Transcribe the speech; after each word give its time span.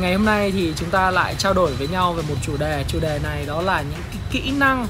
Ngày 0.00 0.14
hôm 0.14 0.24
nay 0.24 0.52
thì 0.52 0.72
chúng 0.76 0.90
ta 0.90 1.10
lại 1.10 1.34
trao 1.38 1.54
đổi 1.54 1.72
với 1.72 1.88
nhau 1.88 2.12
về 2.12 2.22
một 2.28 2.34
chủ 2.42 2.56
đề. 2.56 2.84
Chủ 2.88 3.00
đề 3.00 3.18
này 3.22 3.46
đó 3.46 3.62
là 3.62 3.82
những 3.82 4.02
cái 4.10 4.20
kỹ 4.30 4.50
năng 4.50 4.86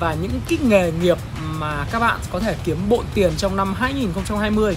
và 0.00 0.14
những 0.14 0.40
cái 0.48 0.58
nghề 0.62 0.92
nghiệp 0.92 1.18
mà 1.38 1.86
các 1.92 1.98
bạn 1.98 2.20
có 2.30 2.38
thể 2.40 2.54
kiếm 2.64 2.88
bộn 2.88 3.04
tiền 3.14 3.30
trong 3.36 3.56
năm 3.56 3.74
2020 3.74 4.76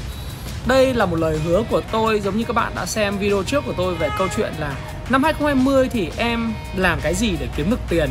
Đây 0.68 0.94
là 0.94 1.06
một 1.06 1.16
lời 1.16 1.40
hứa 1.46 1.64
của 1.70 1.82
tôi, 1.92 2.20
giống 2.20 2.38
như 2.38 2.44
các 2.44 2.56
bạn 2.56 2.72
đã 2.76 2.86
xem 2.86 3.18
video 3.18 3.44
trước 3.44 3.64
của 3.66 3.74
tôi 3.78 3.96
về 3.96 4.10
câu 4.18 4.28
chuyện 4.38 4.54
là 4.60 4.76
Năm 5.10 5.24
2020 5.24 5.90
thì 5.90 6.10
em 6.18 6.54
làm 6.76 7.00
cái 7.04 7.16
gì 7.16 7.32
để 7.40 7.48
kiếm 7.56 7.70
được 7.70 7.80
tiền? 7.90 8.10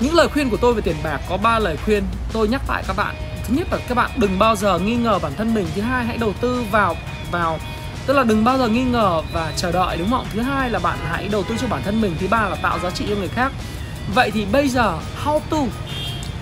Những 0.00 0.14
lời 0.14 0.28
khuyên 0.28 0.50
của 0.50 0.56
tôi 0.56 0.74
về 0.74 0.80
tiền 0.80 0.96
bạc 1.02 1.20
có 1.28 1.36
3 1.36 1.58
lời 1.58 1.76
khuyên. 1.84 2.04
Tôi 2.32 2.48
nhắc 2.48 2.62
lại 2.68 2.82
các 2.86 2.96
bạn. 2.96 3.14
Thứ 3.48 3.54
nhất 3.54 3.66
là 3.70 3.78
các 3.88 3.94
bạn 3.94 4.10
đừng 4.16 4.38
bao 4.38 4.56
giờ 4.56 4.78
nghi 4.78 4.96
ngờ 4.96 5.18
bản 5.22 5.32
thân 5.36 5.54
mình. 5.54 5.66
Thứ 5.74 5.80
hai, 5.80 6.04
hãy 6.04 6.18
đầu 6.18 6.32
tư 6.40 6.62
vào 6.70 6.96
vào 7.30 7.58
tức 8.08 8.14
là 8.14 8.24
đừng 8.24 8.44
bao 8.44 8.58
giờ 8.58 8.68
nghi 8.68 8.82
ngờ 8.82 9.22
và 9.32 9.52
chờ 9.56 9.72
đợi, 9.72 9.96
đúng 9.96 10.10
không? 10.10 10.26
Thứ 10.32 10.40
hai 10.40 10.70
là 10.70 10.78
bạn 10.78 10.98
hãy 11.10 11.28
đầu 11.28 11.42
tư 11.42 11.54
cho 11.60 11.66
bản 11.66 11.82
thân 11.84 12.00
mình, 12.00 12.16
thứ 12.20 12.28
ba 12.28 12.48
là 12.48 12.56
tạo 12.56 12.78
giá 12.82 12.90
trị 12.90 13.04
cho 13.08 13.14
người 13.14 13.28
khác. 13.28 13.52
Vậy 14.14 14.30
thì 14.30 14.44
bây 14.44 14.68
giờ, 14.68 14.98
how 15.24 15.40
to? 15.50 15.56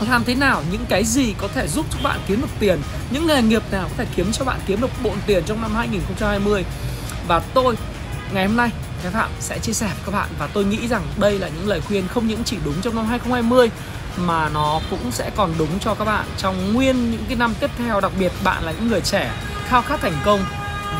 Làm 0.08 0.24
thế 0.24 0.34
nào? 0.34 0.62
Những 0.72 0.86
cái 0.88 1.04
gì 1.04 1.34
có 1.38 1.48
thể 1.48 1.68
giúp 1.68 1.86
cho 1.90 1.98
bạn 2.02 2.20
kiếm 2.28 2.40
được 2.40 2.48
tiền? 2.58 2.78
Những 3.10 3.26
nghề 3.26 3.42
nghiệp 3.42 3.62
nào 3.70 3.84
có 3.84 3.94
thể 3.96 4.06
kiếm 4.16 4.32
cho 4.32 4.44
bạn 4.44 4.60
kiếm 4.66 4.80
được 4.80 4.90
bộn 5.02 5.14
tiền 5.26 5.44
trong 5.46 5.62
năm 5.62 5.74
2020 5.74 6.64
và 7.28 7.38
tôi, 7.54 7.76
ngày 8.32 8.46
hôm 8.46 8.56
nay, 8.56 8.70
Thái 9.02 9.12
Phạm 9.12 9.30
sẽ 9.40 9.58
chia 9.58 9.72
sẻ 9.72 9.86
với 9.86 10.02
các 10.06 10.12
bạn 10.12 10.28
và 10.38 10.46
tôi 10.46 10.64
nghĩ 10.64 10.88
rằng 10.88 11.02
đây 11.16 11.38
là 11.38 11.48
những 11.48 11.68
lời 11.68 11.80
khuyên 11.80 12.08
không 12.08 12.26
những 12.26 12.44
chỉ 12.44 12.56
đúng 12.64 12.80
trong 12.82 12.96
năm 12.96 13.06
2020 13.06 13.70
mà 14.16 14.48
nó 14.48 14.80
cũng 14.90 15.12
sẽ 15.12 15.30
còn 15.36 15.52
đúng 15.58 15.78
cho 15.80 15.94
các 15.94 16.04
bạn 16.04 16.24
trong 16.36 16.74
nguyên 16.74 17.10
những 17.10 17.24
cái 17.28 17.36
năm 17.36 17.54
tiếp 17.60 17.70
theo. 17.78 18.00
Đặc 18.00 18.12
biệt, 18.18 18.32
bạn 18.44 18.64
là 18.64 18.72
những 18.72 18.88
người 18.88 19.00
trẻ, 19.00 19.32
khao 19.68 19.82
khát 19.82 20.00
thành 20.00 20.16
công 20.24 20.40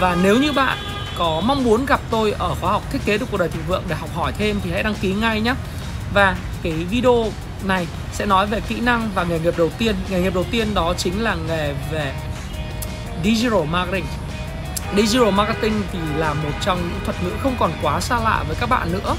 và 0.01 0.17
nếu 0.23 0.39
như 0.39 0.53
bạn 0.53 0.79
có 1.19 1.43
mong 1.45 1.65
muốn 1.65 1.87
gặp 1.87 2.01
tôi 2.11 2.33
ở 2.39 2.55
khóa 2.61 2.73
học 2.73 2.83
thiết 2.93 2.99
kế 3.05 3.19
được 3.19 3.27
cuộc 3.31 3.37
đời 3.37 3.49
thịnh 3.49 3.63
vượng 3.69 3.83
để 3.89 3.95
học 3.95 4.11
hỏi 4.15 4.33
thêm 4.39 4.61
thì 4.65 4.71
hãy 4.71 4.83
đăng 4.83 4.95
ký 4.95 5.13
ngay 5.13 5.41
nhé. 5.41 5.55
Và 6.15 6.37
cái 6.63 6.73
video 6.73 7.25
này 7.65 7.87
sẽ 8.13 8.27
nói 8.27 8.47
về 8.47 8.61
kỹ 8.69 8.81
năng 8.81 9.11
và 9.15 9.25
nghề 9.25 9.39
nghiệp 9.39 9.55
đầu 9.59 9.71
tiên. 9.79 9.97
Nghề 10.11 10.21
nghiệp 10.21 10.35
đầu 10.35 10.45
tiên 10.51 10.75
đó 10.75 10.95
chính 10.99 11.23
là 11.23 11.37
nghề 11.49 11.75
về 11.93 12.15
digital 13.25 13.65
marketing. 13.71 14.05
Digital 14.97 15.31
marketing 15.31 15.83
thì 15.93 15.99
là 16.17 16.35
một 16.35 16.53
trong 16.61 16.79
những 16.79 17.01
thuật 17.05 17.25
ngữ 17.25 17.31
không 17.43 17.57
còn 17.59 17.73
quá 17.83 18.01
xa 18.01 18.21
lạ 18.21 18.45
với 18.49 18.57
các 18.61 18.69
bạn 18.69 18.93
nữa 18.93 19.15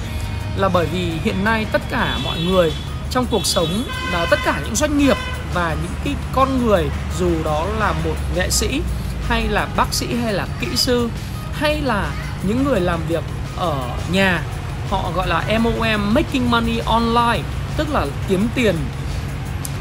là 0.58 0.70
bởi 0.70 0.86
vì 0.86 1.12
hiện 1.24 1.44
nay 1.44 1.66
tất 1.72 1.82
cả 1.90 2.18
mọi 2.24 2.40
người 2.40 2.72
trong 3.12 3.26
cuộc 3.32 3.46
sống 3.46 3.84
là 4.14 4.26
tất 4.30 4.40
cả 4.46 4.60
những 4.66 4.76
doanh 4.76 4.98
nghiệp 4.98 5.18
và 5.54 5.76
những 5.84 5.92
cái 6.04 6.14
con 6.34 6.66
người 6.66 6.86
dù 7.20 7.30
đó 7.44 7.66
là 7.80 7.94
một 8.06 8.16
nghệ 8.36 8.50
sĩ 8.50 8.82
hay 9.28 9.48
là 9.48 9.68
bác 9.76 9.94
sĩ 9.94 10.08
hay 10.24 10.34
là 10.34 10.48
kỹ 10.60 10.68
sư, 10.76 11.10
hay 11.54 11.82
là 11.82 12.12
những 12.44 12.64
người 12.64 12.80
làm 12.80 13.00
việc 13.08 13.24
ở 13.58 13.90
nhà, 14.12 14.42
họ 14.90 15.12
gọi 15.16 15.28
là 15.28 15.60
MOM 15.60 16.14
making 16.14 16.52
money 16.52 16.80
online, 16.86 17.44
tức 17.78 17.88
là 17.94 18.06
kiếm 18.28 18.48
tiền 18.56 18.76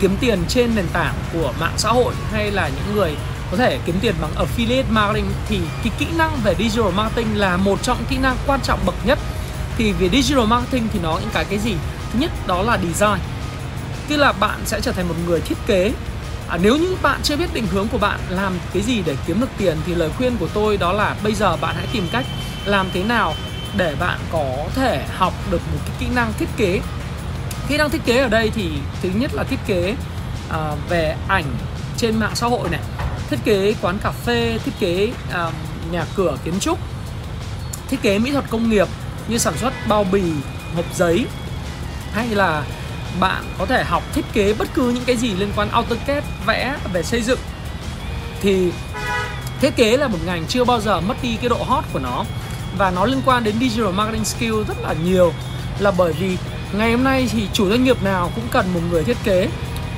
kiếm 0.00 0.16
tiền 0.20 0.44
trên 0.48 0.74
nền 0.74 0.86
tảng 0.92 1.14
của 1.32 1.52
mạng 1.60 1.74
xã 1.76 1.88
hội, 1.88 2.14
hay 2.32 2.50
là 2.50 2.68
những 2.68 2.96
người 2.96 3.16
có 3.50 3.56
thể 3.56 3.78
kiếm 3.86 3.94
tiền 4.00 4.14
bằng 4.20 4.30
affiliate 4.34 4.84
marketing, 4.90 5.30
thì 5.48 5.60
cái 5.82 5.92
kỹ 5.98 6.06
năng 6.16 6.40
về 6.44 6.54
digital 6.58 6.92
marketing 6.92 7.38
là 7.38 7.56
một 7.56 7.82
trong 7.82 8.04
kỹ 8.08 8.16
năng 8.18 8.36
quan 8.46 8.60
trọng 8.60 8.80
bậc 8.86 8.94
nhất. 9.04 9.18
Thì 9.78 9.92
về 9.92 10.08
digital 10.08 10.46
marketing 10.46 10.88
thì 10.92 10.98
nó 11.02 11.18
những 11.20 11.30
cái 11.32 11.44
cái 11.44 11.58
gì? 11.58 11.74
Thứ 12.12 12.18
nhất, 12.18 12.30
đó 12.46 12.62
là 12.62 12.78
design. 12.78 13.18
Tức 14.08 14.16
là 14.16 14.32
bạn 14.32 14.60
sẽ 14.64 14.80
trở 14.80 14.92
thành 14.92 15.08
một 15.08 15.14
người 15.26 15.40
thiết 15.40 15.58
kế 15.66 15.92
à, 16.48 16.58
nếu 16.62 16.76
như 16.76 16.96
bạn 17.02 17.20
chưa 17.22 17.36
biết 17.36 17.54
định 17.54 17.66
hướng 17.66 17.88
của 17.88 17.98
bạn 17.98 18.20
làm 18.28 18.58
cái 18.72 18.82
gì 18.82 19.02
để 19.06 19.16
kiếm 19.26 19.40
được 19.40 19.48
tiền 19.58 19.76
thì 19.86 19.94
lời 19.94 20.10
khuyên 20.16 20.36
của 20.36 20.48
tôi 20.54 20.76
đó 20.76 20.92
là 20.92 21.16
bây 21.22 21.34
giờ 21.34 21.56
bạn 21.56 21.74
hãy 21.76 21.86
tìm 21.92 22.08
cách 22.12 22.26
làm 22.64 22.86
thế 22.92 23.04
nào 23.04 23.34
để 23.76 23.94
bạn 24.00 24.18
có 24.32 24.44
thể 24.74 25.04
học 25.16 25.32
được 25.50 25.60
một 25.72 25.78
cái 25.86 25.96
kỹ 25.98 26.06
năng 26.14 26.32
thiết 26.38 26.48
kế. 26.56 26.80
Kỹ 27.68 27.76
năng 27.76 27.90
thiết 27.90 28.04
kế 28.04 28.18
ở 28.18 28.28
đây 28.28 28.50
thì 28.54 28.70
thứ 29.02 29.10
nhất 29.14 29.34
là 29.34 29.44
thiết 29.44 29.58
kế 29.66 29.94
à, 30.50 30.72
về 30.88 31.16
ảnh 31.28 31.44
trên 31.96 32.16
mạng 32.16 32.34
xã 32.34 32.46
hội 32.46 32.70
này 32.70 32.80
thiết 33.30 33.38
kế 33.44 33.74
quán 33.82 33.98
cà 34.02 34.10
phê 34.10 34.58
thiết 34.64 34.72
kế 34.78 35.12
à, 35.32 35.50
nhà 35.90 36.04
cửa 36.16 36.36
kiến 36.44 36.54
trúc 36.60 36.78
thiết 37.88 38.02
kế 38.02 38.18
mỹ 38.18 38.30
thuật 38.30 38.44
công 38.50 38.70
nghiệp 38.70 38.88
như 39.28 39.38
sản 39.38 39.54
xuất 39.56 39.72
bao 39.88 40.04
bì 40.04 40.22
hộp 40.76 40.84
giấy 40.94 41.26
hay 42.12 42.28
là 42.28 42.64
bạn 43.20 43.44
có 43.58 43.66
thể 43.66 43.84
học 43.84 44.02
thiết 44.14 44.24
kế 44.32 44.54
bất 44.54 44.68
cứ 44.74 44.90
những 44.90 45.04
cái 45.04 45.16
gì 45.16 45.34
liên 45.34 45.52
quan 45.56 45.70
AutoCAD, 45.70 46.24
vẽ 46.46 46.76
về 46.92 47.02
xây 47.02 47.22
dựng. 47.22 47.38
Thì 48.40 48.72
thiết 49.60 49.76
kế 49.76 49.96
là 49.96 50.08
một 50.08 50.18
ngành 50.26 50.46
chưa 50.46 50.64
bao 50.64 50.80
giờ 50.80 51.00
mất 51.00 51.14
đi 51.22 51.36
cái 51.36 51.48
độ 51.48 51.62
hot 51.62 51.84
của 51.92 51.98
nó. 51.98 52.24
Và 52.78 52.90
nó 52.90 53.04
liên 53.04 53.22
quan 53.24 53.44
đến 53.44 53.58
digital 53.60 53.92
marketing 53.92 54.24
skill 54.24 54.62
rất 54.68 54.76
là 54.82 54.94
nhiều. 55.04 55.32
Là 55.78 55.90
bởi 55.90 56.12
vì 56.12 56.36
ngày 56.72 56.92
hôm 56.92 57.04
nay 57.04 57.28
thì 57.32 57.48
chủ 57.52 57.68
doanh 57.68 57.84
nghiệp 57.84 58.02
nào 58.02 58.30
cũng 58.34 58.44
cần 58.50 58.74
một 58.74 58.80
người 58.90 59.04
thiết 59.04 59.16
kế. 59.24 59.48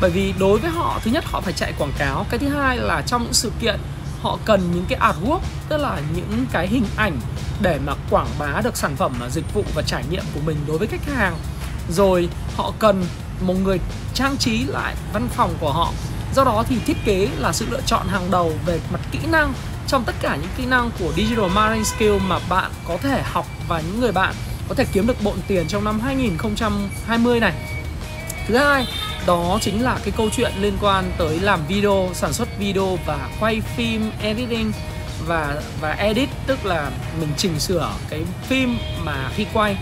Bởi 0.01 0.11
vì 0.11 0.35
đối 0.39 0.59
với 0.59 0.71
họ, 0.71 1.01
thứ 1.05 1.11
nhất 1.11 1.25
họ 1.27 1.41
phải 1.41 1.53
chạy 1.53 1.73
quảng 1.79 1.93
cáo. 1.99 2.27
Cái 2.31 2.39
thứ 2.39 2.49
hai 2.49 2.77
là 2.77 3.03
trong 3.07 3.23
những 3.23 3.33
sự 3.33 3.53
kiện, 3.61 3.81
họ 4.23 4.39
cần 4.45 4.71
những 4.75 4.85
cái 4.89 4.99
artwork, 4.99 5.41
tức 5.69 5.77
là 5.77 6.01
những 6.15 6.47
cái 6.53 6.67
hình 6.67 6.87
ảnh 6.97 7.21
để 7.61 7.79
mà 7.87 7.93
quảng 8.11 8.29
bá 8.39 8.61
được 8.65 8.77
sản 8.77 8.97
phẩm 8.97 9.13
dịch 9.31 9.55
vụ 9.55 9.65
và 9.75 9.83
trải 9.83 10.05
nghiệm 10.11 10.25
của 10.35 10.41
mình 10.47 10.57
đối 10.67 10.79
với 10.79 10.89
khách 10.89 11.15
hàng 11.17 11.37
rồi 11.91 12.29
họ 12.57 12.73
cần 12.79 13.05
một 13.41 13.55
người 13.65 13.81
trang 14.15 14.37
trí 14.37 14.65
lại 14.65 14.95
văn 15.13 15.29
phòng 15.29 15.55
của 15.61 15.73
họ. 15.73 15.93
Do 16.35 16.45
đó 16.45 16.65
thì 16.69 16.77
thiết 16.87 16.97
kế 17.05 17.29
là 17.39 17.53
sự 17.53 17.67
lựa 17.71 17.81
chọn 17.87 18.09
hàng 18.09 18.31
đầu 18.31 18.53
về 18.67 18.81
mặt 18.93 19.01
kỹ 19.13 19.19
năng 19.31 19.53
trong 19.87 20.05
tất 20.05 20.15
cả 20.21 20.37
những 20.37 20.51
kỹ 20.57 20.67
năng 20.67 20.91
của 20.99 21.13
digital 21.17 21.51
marketing 21.55 21.85
skill 21.85 22.19
mà 22.29 22.39
bạn 22.49 22.71
có 22.89 22.97
thể 22.97 23.23
học 23.25 23.47
và 23.69 23.81
những 23.81 24.01
người 24.01 24.13
bạn 24.13 24.35
có 24.69 24.75
thể 24.75 24.85
kiếm 24.93 25.07
được 25.07 25.23
bộn 25.23 25.37
tiền 25.49 25.69
trong 25.69 25.85
năm 25.85 26.01
2020 26.01 27.41
này. 27.41 27.53
Thứ 28.47 28.57
hai, 28.57 28.87
đó 29.27 29.59
chính 29.61 29.83
là 29.83 29.99
cái 30.05 30.13
câu 30.17 30.29
chuyện 30.37 30.53
liên 30.61 30.77
quan 30.81 31.13
tới 31.19 31.41
làm 31.41 31.67
video, 31.69 32.11
sản 32.15 32.33
xuất 32.33 32.59
video 32.59 32.99
và 33.07 33.29
quay 33.41 33.61
phim 33.61 34.11
editing 34.23 34.73
và 35.27 35.63
và 35.81 35.91
edit, 35.91 36.29
tức 36.47 36.67
là 36.67 36.91
mình 37.21 37.29
chỉnh 37.37 37.59
sửa 37.59 37.91
cái 38.11 38.21
phim 38.43 38.79
mà 39.05 39.31
khi 39.35 39.47
quay 39.53 39.77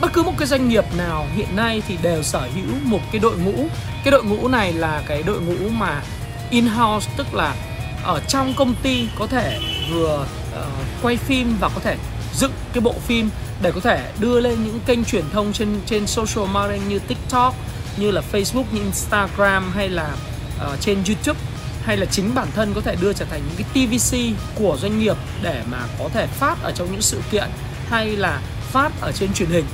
bất 0.00 0.12
cứ 0.12 0.22
một 0.22 0.32
cái 0.38 0.48
doanh 0.48 0.68
nghiệp 0.68 0.84
nào 0.96 1.26
hiện 1.34 1.56
nay 1.56 1.82
thì 1.88 1.98
đều 2.02 2.22
sở 2.22 2.48
hữu 2.54 2.76
một 2.82 3.00
cái 3.12 3.18
đội 3.18 3.38
ngũ. 3.38 3.68
Cái 4.04 4.10
đội 4.10 4.24
ngũ 4.24 4.48
này 4.48 4.72
là 4.72 5.02
cái 5.06 5.22
đội 5.22 5.40
ngũ 5.40 5.68
mà 5.68 6.02
in 6.50 6.66
house 6.66 7.10
tức 7.16 7.34
là 7.34 7.54
ở 8.04 8.20
trong 8.28 8.54
công 8.56 8.74
ty 8.82 9.08
có 9.18 9.26
thể 9.26 9.58
vừa 9.90 10.26
uh, 10.58 10.66
quay 11.02 11.16
phim 11.16 11.56
và 11.60 11.68
có 11.68 11.80
thể 11.80 11.96
dựng 12.34 12.52
cái 12.72 12.80
bộ 12.80 12.94
phim 13.06 13.30
để 13.62 13.72
có 13.72 13.80
thể 13.80 14.12
đưa 14.18 14.40
lên 14.40 14.64
những 14.64 14.80
kênh 14.86 15.04
truyền 15.04 15.24
thông 15.32 15.52
trên 15.52 15.80
trên 15.86 16.06
social 16.06 16.50
marketing 16.52 16.88
như 16.88 16.98
TikTok 16.98 17.54
như 17.96 18.10
là 18.10 18.22
Facebook 18.32 18.64
như 18.72 18.80
Instagram 18.80 19.72
hay 19.74 19.88
là 19.88 20.16
uh, 20.56 20.80
trên 20.80 20.98
YouTube 21.06 21.40
hay 21.84 21.96
là 21.96 22.06
chính 22.06 22.34
bản 22.34 22.48
thân 22.54 22.74
có 22.74 22.80
thể 22.80 22.96
đưa 23.00 23.12
trở 23.12 23.24
thành 23.24 23.40
những 23.46 23.64
cái 23.64 23.86
TVC 23.86 24.16
của 24.54 24.76
doanh 24.80 24.98
nghiệp 24.98 25.16
để 25.42 25.62
mà 25.70 25.78
có 25.98 26.08
thể 26.08 26.26
phát 26.26 26.62
ở 26.62 26.72
trong 26.72 26.92
những 26.92 27.02
sự 27.02 27.20
kiện 27.30 27.48
hay 27.88 28.16
là 28.16 28.40
phát 28.72 28.92
ở 29.00 29.12
trên 29.12 29.32
truyền 29.32 29.50
hình 29.50 29.64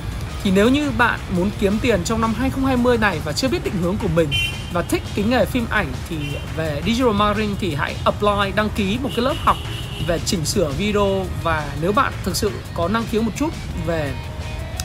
thì 0.43 0.51
nếu 0.51 0.69
như 0.69 0.91
bạn 0.99 1.21
muốn 1.37 1.51
kiếm 1.61 1.79
tiền 1.83 2.01
trong 2.05 2.21
năm 2.21 2.35
2020 2.35 2.99
này 2.99 3.21
và 3.25 3.33
chưa 3.33 3.49
biết 3.49 3.65
định 3.65 3.83
hướng 3.83 3.97
của 3.97 4.09
mình 4.15 4.29
và 4.73 4.83
thích 4.83 5.03
cái 5.15 5.25
nghề 5.25 5.45
phim 5.45 5.67
ảnh 5.71 5.93
thì 6.09 6.17
về 6.57 6.83
digital 6.87 7.13
marketing 7.13 7.57
thì 7.61 7.75
hãy 7.75 7.95
apply, 8.05 8.53
đăng 8.55 8.69
ký 8.71 8.99
một 9.03 9.11
cái 9.17 9.25
lớp 9.25 9.35
học 9.45 9.57
về 10.07 10.19
chỉnh 10.27 10.45
sửa 10.45 10.71
video. 10.79 11.27
Và 11.43 11.69
nếu 11.83 11.93
bạn 11.93 12.13
thực 12.25 12.37
sự 12.37 12.51
có 12.75 12.89
năng 12.89 13.05
khiếu 13.11 13.23
một 13.23 13.33
chút 13.37 13.55
về 13.87 14.13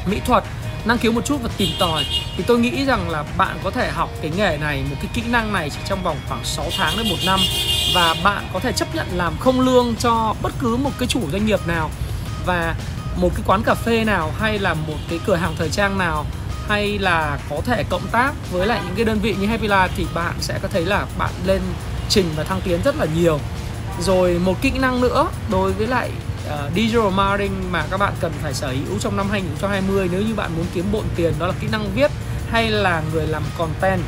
mỹ 0.10 0.22
thuật, 0.26 0.44
năng 0.86 0.98
khiếu 0.98 1.12
một 1.12 1.26
chút 1.26 1.38
và 1.44 1.50
tìm 1.58 1.70
tòi, 1.80 2.06
thì 2.38 2.44
tôi 2.48 2.60
nghĩ 2.60 2.86
rằng 2.86 3.10
là 3.10 3.24
bạn 3.38 3.58
có 3.64 3.72
thể 3.72 3.92
học 3.92 4.10
cái 4.22 4.32
nghề 4.38 4.58
này, 4.58 4.84
một 4.90 4.96
cái 5.00 5.10
kỹ 5.14 5.22
năng 5.28 5.54
này 5.54 5.70
chỉ 5.70 5.80
trong 5.90 6.04
vòng 6.04 6.18
khoảng 6.28 6.44
6 6.44 6.66
tháng 6.78 6.98
đến 6.98 7.10
một 7.10 7.18
năm. 7.26 7.40
Và 7.96 8.16
bạn 8.24 8.48
có 8.54 8.60
thể 8.60 8.72
chấp 8.72 8.96
nhận 8.96 9.08
làm 9.14 9.34
không 9.40 9.62
lương 9.62 9.96
cho 10.00 10.36
bất 10.42 10.54
cứ 10.60 10.76
một 10.76 10.92
cái 11.00 11.08
chủ 11.08 11.22
doanh 11.32 11.46
nghiệp 11.46 11.68
nào. 11.68 11.90
Và 12.46 12.76
một 13.16 13.30
cái 13.36 13.44
quán 13.46 13.64
cà 13.64 13.74
phê 13.74 14.04
nào 14.04 14.32
hay 14.40 14.60
là 14.60 14.74
một 14.74 14.98
cái 15.10 15.20
cửa 15.26 15.36
hàng 15.36 15.56
thời 15.58 15.70
trang 15.70 15.98
nào 15.98 16.26
hay 16.68 17.00
là 17.00 17.40
có 17.50 17.62
thể 17.66 17.84
cộng 17.90 18.08
tác 18.12 18.34
với 18.52 18.68
lại 18.68 18.82
những 18.86 18.96
cái 18.96 19.06
đơn 19.06 19.20
vị 19.20 19.36
như 19.40 19.48
Happy 19.48 19.68
Life 19.68 19.90
thì 19.96 20.06
bạn 20.14 20.34
sẽ 20.40 20.60
có 20.62 20.68
thấy 20.68 20.86
là 20.86 21.06
bạn 21.18 21.32
lên 21.46 21.62
trình 22.10 22.26
và 22.36 22.44
thăng 22.44 22.62
tiến 22.62 22.80
rất 22.84 22.96
là 22.96 23.06
nhiều. 23.16 23.40
Rồi 24.02 24.40
một 24.46 24.62
kỹ 24.62 24.72
năng 24.72 25.02
nữa 25.02 25.28
đối 25.52 25.74
với 25.74 25.88
lại 25.88 26.12
uh, 26.48 26.74
digital 26.76 27.12
marketing 27.14 27.72
mà 27.72 27.86
các 27.92 27.98
bạn 27.98 28.14
cần 28.20 28.32
phải 28.42 28.54
sở 28.54 28.68
hữu 28.68 29.00
trong 29.00 29.18
năm 29.18 29.30
2020 29.32 30.10
nếu 30.12 30.22
như 30.22 30.36
bạn 30.36 30.52
muốn 30.58 30.66
kiếm 30.74 30.86
bộn 30.92 31.04
tiền 31.16 31.34
đó 31.40 31.48
là 31.48 31.54
kỹ 31.60 31.68
năng 31.72 31.90
viết 31.96 32.12
hay 32.50 32.72
là 32.72 33.02
người 33.14 33.28
làm 33.28 33.44
content. 33.58 34.02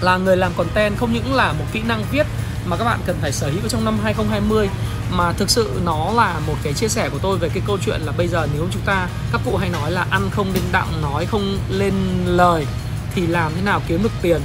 Là 0.00 0.16
người 0.16 0.36
làm 0.36 0.52
content 0.56 0.96
không 0.96 1.12
những 1.12 1.34
là 1.34 1.52
một 1.52 1.64
kỹ 1.72 1.80
năng 1.88 2.04
viết 2.10 2.26
mà 2.66 2.76
các 2.76 2.84
bạn 2.84 3.00
cần 3.06 3.16
phải 3.20 3.32
sở 3.32 3.50
hữu 3.50 3.68
trong 3.68 3.84
năm 3.84 3.98
2020 4.02 4.68
mà 5.10 5.32
thực 5.32 5.50
sự 5.50 5.80
nó 5.84 6.12
là 6.12 6.40
một 6.46 6.56
cái 6.62 6.72
chia 6.72 6.88
sẻ 6.88 7.08
của 7.08 7.18
tôi 7.18 7.38
về 7.38 7.48
cái 7.48 7.62
câu 7.66 7.78
chuyện 7.86 8.00
là 8.00 8.12
bây 8.12 8.28
giờ 8.28 8.46
nếu 8.54 8.66
chúng 8.72 8.82
ta, 8.82 9.08
các 9.32 9.40
cụ 9.44 9.56
hay 9.56 9.68
nói 9.68 9.90
là 9.90 10.06
ăn 10.10 10.30
không 10.30 10.52
lên 10.54 10.62
đặng 10.72 11.02
nói 11.02 11.26
không 11.26 11.58
lên 11.68 11.94
lời, 12.26 12.66
thì 13.14 13.26
làm 13.26 13.52
thế 13.54 13.62
nào 13.62 13.82
kiếm 13.88 14.02
được 14.02 14.12
tiền? 14.22 14.40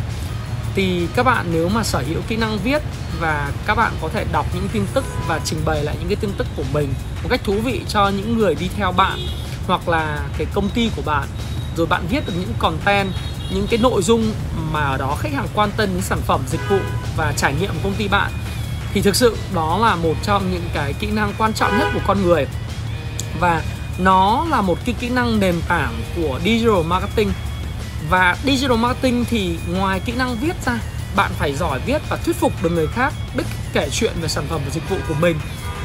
Thì 0.76 1.08
các 1.16 1.24
bạn 1.24 1.46
nếu 1.52 1.70
mà 1.70 1.84
sở 1.84 2.04
hữu 2.08 2.22
kỹ 2.28 2.36
năng 2.36 2.60
viết 2.64 2.82
và 3.20 3.52
các 3.66 3.76
bạn 3.76 3.94
có 4.02 4.10
thể 4.10 4.26
đọc 4.32 4.46
những 4.54 4.68
tin 4.74 4.86
tức 4.94 5.06
và 5.28 5.40
trình 5.46 5.60
bày 5.66 5.84
lại 5.84 5.96
những 6.00 6.08
cái 6.08 6.16
tin 6.16 6.32
tức 6.38 6.48
của 6.56 6.64
mình 6.74 6.94
một 7.24 7.30
cách 7.30 7.42
thú 7.44 7.54
vị 7.54 7.82
cho 7.90 8.10
những 8.10 8.38
người 8.38 8.56
đi 8.56 8.70
theo 8.78 8.92
bạn 8.92 9.20
hoặc 9.68 9.90
là 9.90 10.20
cái 10.38 10.48
công 10.54 10.70
ty 10.70 10.92
của 10.96 11.02
bạn. 11.02 11.28
Rồi 11.78 11.88
bạn 11.88 12.08
viết 12.10 12.28
được 12.28 12.34
những 12.40 12.54
content, 12.60 13.10
những 13.54 13.68
cái 13.68 13.80
nội 13.80 14.02
dung 14.02 14.32
mà 14.72 14.82
ở 14.82 14.98
đó 14.98 15.18
khách 15.20 15.34
hàng 15.34 15.48
quan 15.54 15.72
tâm 15.78 15.90
những 15.94 16.02
sản 16.02 16.20
phẩm, 16.26 16.42
dịch 16.48 16.70
vụ 16.70 16.80
và 17.18 17.34
trải 17.38 17.54
nghiệm 17.54 17.70
của 17.70 17.80
công 17.84 17.94
ty 17.94 18.08
bạn 18.08 18.32
thì 18.96 19.02
thực 19.02 19.16
sự 19.16 19.38
đó 19.54 19.78
là 19.78 19.96
một 19.96 20.14
trong 20.24 20.52
những 20.52 20.70
cái 20.74 20.94
kỹ 20.94 21.08
năng 21.08 21.34
quan 21.38 21.54
trọng 21.54 21.78
nhất 21.80 21.88
của 21.94 22.00
con 22.08 22.24
người. 22.24 22.48
Và 23.40 23.62
nó 23.98 24.46
là 24.50 24.62
một 24.62 24.78
cái 24.86 24.96
kỹ 25.00 25.10
năng 25.10 25.40
nền 25.40 25.56
tảng 25.68 25.94
của 26.16 26.40
digital 26.44 26.84
marketing. 26.86 27.32
Và 28.10 28.38
digital 28.44 28.78
marketing 28.78 29.26
thì 29.26 29.58
ngoài 29.70 30.00
kỹ 30.06 30.14
năng 30.18 30.36
viết 30.36 30.66
ra 30.66 30.80
bạn 31.16 31.32
phải 31.40 31.54
giỏi 31.54 31.80
viết 31.86 32.02
và 32.10 32.18
thuyết 32.18 32.36
phục 32.36 32.64
được 32.64 32.70
người 32.70 32.88
khác 32.88 33.14
biết 33.36 33.44
kể 33.74 33.90
chuyện 33.92 34.14
về 34.22 34.28
sản 34.28 34.44
phẩm 34.50 34.62
và 34.66 34.72
dịch 34.72 34.90
vụ 34.90 34.98
của 35.08 35.16
mình. 35.20 35.40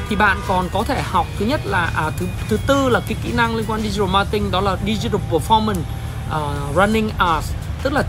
Thì 0.09 0.15
bạn 0.15 0.37
còn 0.47 0.69
có 0.73 0.83
thể 0.83 1.01
học 1.01 1.27
thứ 1.39 1.45
nhất 1.45 1.61
là 1.65 1.91
à, 1.95 2.11
thứ 2.17 2.25
thứ 2.49 2.57
tư 2.67 2.89
là 2.89 3.01
cái 3.07 3.17
kỹ 3.23 3.31
năng 3.31 3.55
liên 3.55 3.65
quan 3.67 3.81
digital 3.81 4.09
marketing 4.09 4.51
đó 4.51 4.61
là 4.61 4.77
digital 4.85 5.21
performance 5.31 5.81
uh, 6.29 6.75
running 6.75 7.09
ads 7.17 7.51
tức 7.83 7.93
là 7.93 8.03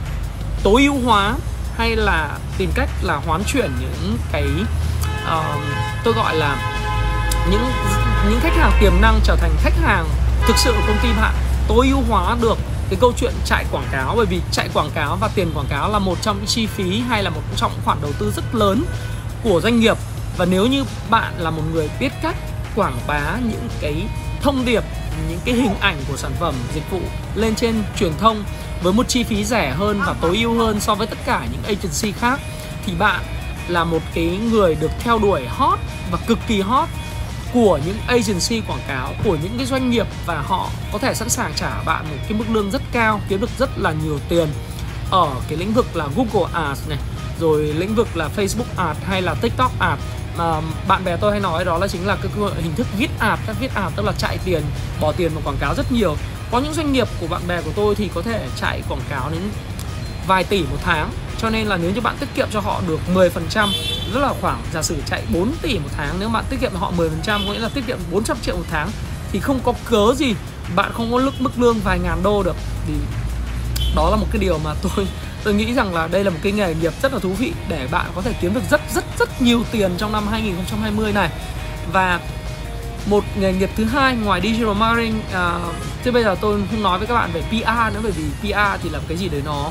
tối 0.63 0.83
ưu 0.83 1.01
hóa 1.05 1.35
hay 1.83 1.97
là 1.97 2.39
tìm 2.59 2.71
cách 2.75 2.89
là 3.03 3.17
hoán 3.17 3.43
chuyển 3.47 3.71
những 3.81 4.19
cái 4.33 4.47
uh, 5.25 5.63
tôi 6.05 6.15
gọi 6.15 6.37
là 6.37 6.57
những 7.51 7.65
những 8.31 8.41
khách 8.41 8.57
hàng 8.57 8.73
tiềm 8.81 8.93
năng 9.01 9.21
trở 9.25 9.37
thành 9.37 9.51
khách 9.63 9.75
hàng 9.83 10.09
thực 10.47 10.59
sự 10.59 10.73
của 10.73 10.87
công 10.87 10.99
ty 11.03 11.09
bạn 11.21 11.35
tối 11.69 11.89
ưu 11.89 12.01
hóa 12.09 12.37
được 12.43 12.59
cái 12.91 12.99
câu 13.01 13.13
chuyện 13.17 13.33
chạy 13.45 13.65
quảng 13.71 13.87
cáo. 13.93 14.15
Bởi 14.17 14.27
vì 14.27 14.41
chạy 14.53 14.69
quảng 14.75 14.91
cáo 14.95 15.17
và 15.17 15.29
tiền 15.35 15.51
quảng 15.55 15.67
cáo 15.71 15.93
là 15.93 15.99
một 15.99 16.19
trong 16.23 16.37
những 16.37 16.47
chi 16.47 16.67
phí 16.67 17.01
hay 17.01 17.23
là 17.23 17.31
một 17.31 17.41
trong 17.57 17.73
những 17.73 17.83
khoản 17.85 17.99
đầu 18.03 18.13
tư 18.19 18.33
rất 18.37 18.55
lớn 18.55 18.85
của 19.43 19.61
doanh 19.61 19.81
nghiệp. 19.81 19.97
Và 20.37 20.45
nếu 20.45 20.67
như 20.67 20.85
bạn 21.11 21.33
là 21.39 21.51
một 21.51 21.63
người 21.73 21.91
biết 22.01 22.13
cách 22.23 22.37
quảng 22.77 22.99
bá 23.07 23.37
những 23.45 23.69
cái 23.81 23.95
thông 24.43 24.65
điệp 24.65 24.85
những 25.29 25.41
cái 25.45 25.55
hình 25.55 25.75
ảnh 25.81 25.97
của 26.09 26.17
sản 26.17 26.33
phẩm 26.41 26.55
dịch 26.75 26.91
vụ 26.91 27.01
lên 27.35 27.55
trên 27.55 27.83
truyền 27.99 28.13
thông 28.19 28.45
với 28.83 28.93
một 28.93 29.09
chi 29.09 29.25
phí 29.25 29.45
rẻ 29.45 29.71
hơn 29.71 30.01
và 30.07 30.15
tối 30.21 30.37
ưu 30.37 30.55
hơn 30.55 30.81
so 30.81 30.95
với 30.95 31.07
tất 31.07 31.19
cả 31.25 31.47
những 31.53 31.63
agency 31.63 32.13
khác, 32.13 32.41
thì 32.87 32.95
bạn 32.95 33.21
là 33.69 33.85
một 33.85 34.03
cái 34.15 34.39
người 34.53 34.75
được 34.75 34.91
theo 34.99 35.19
đuổi 35.19 35.47
hot 35.49 35.79
và 36.11 36.19
cực 36.27 36.39
kỳ 36.47 36.61
hot 36.61 36.89
của 37.53 37.79
những 37.87 37.97
agency 38.07 38.61
quảng 38.61 38.83
cáo, 38.89 39.15
của 39.25 39.37
những 39.43 39.55
cái 39.57 39.67
doanh 39.67 39.91
nghiệp 39.91 40.07
và 40.27 40.41
họ 40.41 40.69
có 40.93 40.99
thể 40.99 41.15
sẵn 41.15 41.29
sàng 41.29 41.53
trả 41.57 41.83
bạn 41.83 42.05
một 42.11 42.17
cái 42.29 42.39
mức 42.39 42.45
lương 42.51 42.71
rất 42.71 42.83
cao, 42.93 43.21
kiếm 43.29 43.41
được 43.41 43.51
rất 43.59 43.71
là 43.77 43.93
nhiều 44.05 44.19
tiền 44.29 44.49
ở 45.11 45.29
cái 45.49 45.59
lĩnh 45.59 45.73
vực 45.73 45.97
là 45.97 46.09
Google 46.17 46.53
Ads 46.53 46.89
này, 46.89 46.99
rồi 47.41 47.63
lĩnh 47.63 47.95
vực 47.95 48.17
là 48.17 48.29
Facebook 48.37 48.87
Ads 48.87 49.01
hay 49.05 49.23
là 49.23 49.35
TikTok 49.35 49.79
Ads. 49.79 50.03
Mà 50.39 50.61
bạn 50.89 51.05
bè 51.05 51.17
tôi 51.17 51.31
hay 51.31 51.41
nói 51.41 51.65
đó 51.65 51.79
là 51.79 51.89
chính 51.89 52.07
là 52.07 52.17
cái 52.23 52.33
hình 52.63 52.75
thức 52.75 52.87
viết 52.99 53.11
ạt 53.19 53.39
các 53.47 53.57
viết 53.61 53.75
ạt 53.75 53.93
tức 53.97 54.07
là 54.07 54.13
chạy 54.19 54.39
tiền, 54.45 54.63
bỏ 55.01 55.13
tiền 55.13 55.31
vào 55.35 55.43
quảng 55.45 55.57
cáo 55.61 55.75
rất 55.75 55.93
nhiều 55.93 56.17
có 56.53 56.61
những 56.61 56.75
doanh 56.75 56.93
nghiệp 56.93 57.09
của 57.21 57.27
bạn 57.27 57.43
bè 57.49 57.63
của 57.63 57.71
tôi 57.77 57.95
thì 57.95 58.11
có 58.15 58.23
thể 58.23 58.49
chạy 58.57 58.83
quảng 58.89 59.01
cáo 59.11 59.31
đến 59.31 59.41
vài 60.27 60.45
tỷ 60.45 60.63
một 60.63 60.77
tháng. 60.83 61.11
Cho 61.39 61.51
nên 61.51 61.67
là 61.67 61.77
nếu 61.77 61.91
như 61.91 62.01
bạn 62.01 62.17
tiết 62.21 62.29
kiệm 62.35 62.49
cho 62.53 62.61
họ 62.61 62.83
được 62.89 63.01
10% 63.15 63.69
rất 64.15 64.21
là 64.21 64.35
khoảng 64.41 64.63
giả 64.73 64.83
sử 64.83 64.97
chạy 65.07 65.23
4 65.35 65.53
tỷ 65.63 65.79
một 65.79 65.89
tháng, 65.97 66.17
nếu 66.21 66.29
bạn 66.29 66.45
tiết 66.51 66.57
kiệm 66.61 66.73
cho 66.73 66.79
họ 66.79 66.93
10% 66.97 67.47
có 67.47 67.53
nghĩa 67.53 67.59
là 67.59 67.69
tiết 67.69 67.87
kiệm 67.87 67.99
400 68.11 68.37
triệu 68.43 68.57
một 68.57 68.65
tháng, 68.71 68.91
thì 69.33 69.41
không 69.41 69.61
có 69.65 69.73
cớ 69.91 70.15
gì 70.17 70.35
bạn 70.77 70.93
không 70.95 71.13
có 71.13 71.19
mức 71.19 71.33
mức 71.39 71.51
lương 71.57 71.79
vài 71.79 71.99
ngàn 71.99 72.23
đô 72.23 72.43
được. 72.43 72.57
Thì 72.87 72.95
đó 73.97 74.11
là 74.11 74.17
một 74.17 74.27
cái 74.33 74.41
điều 74.41 74.59
mà 74.59 74.75
tôi 74.83 75.07
tôi 75.45 75.55
nghĩ 75.55 75.75
rằng 75.75 75.95
là 75.95 76.07
đây 76.07 76.25
là 76.25 76.31
một 76.31 76.39
cái 76.43 76.53
nghề 76.53 76.75
nghiệp 76.75 76.93
rất 77.03 77.13
là 77.13 77.19
thú 77.19 77.33
vị 77.33 77.53
để 77.69 77.89
bạn 77.91 78.07
có 78.15 78.23
thể 78.23 78.33
kiếm 78.41 78.55
được 78.55 78.63
rất 78.71 78.81
rất 78.95 79.05
rất 79.19 79.43
nhiều 79.43 79.63
tiền 79.73 79.91
trong 79.99 80.13
năm 80.13 80.29
2020 80.29 81.13
này. 81.13 81.31
Và 81.93 82.21
một 83.07 83.25
nghề 83.37 83.53
nghiệp 83.53 83.71
thứ 83.77 83.85
hai 83.85 84.17
ngoài 84.17 84.41
digital 84.41 84.75
marketing 84.75 85.23
à, 85.33 85.59
thế 86.05 86.11
bây 86.11 86.25
giờ 86.25 86.37
tôi 86.41 86.63
không 86.71 86.83
nói 86.83 86.99
với 86.99 87.07
các 87.07 87.15
bạn 87.15 87.31
về 87.33 87.43
PR 87.43 87.95
nữa 87.95 88.01
bởi 88.03 88.13
vì 88.13 88.25
PR 88.41 88.83
thì 88.83 88.91
là 88.91 89.01
cái 89.09 89.19
gì 89.19 89.29
đấy 89.29 89.43
nó 89.45 89.71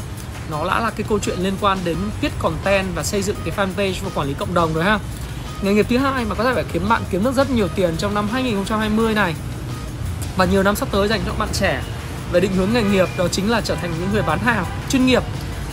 nó 0.52 0.68
đã 0.68 0.80
là 0.80 0.90
cái 0.90 1.06
câu 1.10 1.20
chuyện 1.20 1.40
liên 1.40 1.54
quan 1.62 1.78
đến 1.86 1.98
viết 2.22 2.32
content 2.40 2.88
và 2.96 3.04
xây 3.04 3.22
dựng 3.22 3.36
cái 3.46 3.56
fanpage 3.58 3.94
và 4.04 4.10
quản 4.16 4.28
lý 4.28 4.34
cộng 4.34 4.54
đồng 4.54 4.74
rồi 4.74 4.84
ha. 4.84 5.00
Nghề 5.62 5.74
nghiệp 5.74 5.86
thứ 5.90 5.98
hai 5.98 6.26
mà 6.26 6.36
có 6.36 6.44
thể 6.44 6.54
phải 6.54 6.64
kiếm 6.74 6.90
bạn 6.90 7.02
kiếm 7.10 7.24
được 7.24 7.34
rất 7.36 7.50
nhiều 7.50 7.68
tiền 7.68 7.94
trong 7.98 8.14
năm 8.14 8.28
2020 8.32 9.14
này. 9.14 9.36
Và 10.38 10.46
nhiều 10.46 10.64
năm 10.64 10.76
sắp 10.76 10.88
tới 10.92 11.08
dành 11.08 11.22
cho 11.26 11.32
các 11.32 11.40
bạn 11.40 11.50
trẻ. 11.54 11.82
Về 12.32 12.40
định 12.40 12.54
hướng 12.54 12.74
nghề 12.74 12.84
nghiệp 12.84 13.08
đó 13.18 13.28
chính 13.28 13.52
là 13.52 13.62
trở 13.62 13.76
thành 13.76 13.92
những 14.00 14.10
người 14.14 14.22
bán 14.22 14.40
hàng 14.40 14.66
chuyên 14.90 15.06
nghiệp. 15.06 15.24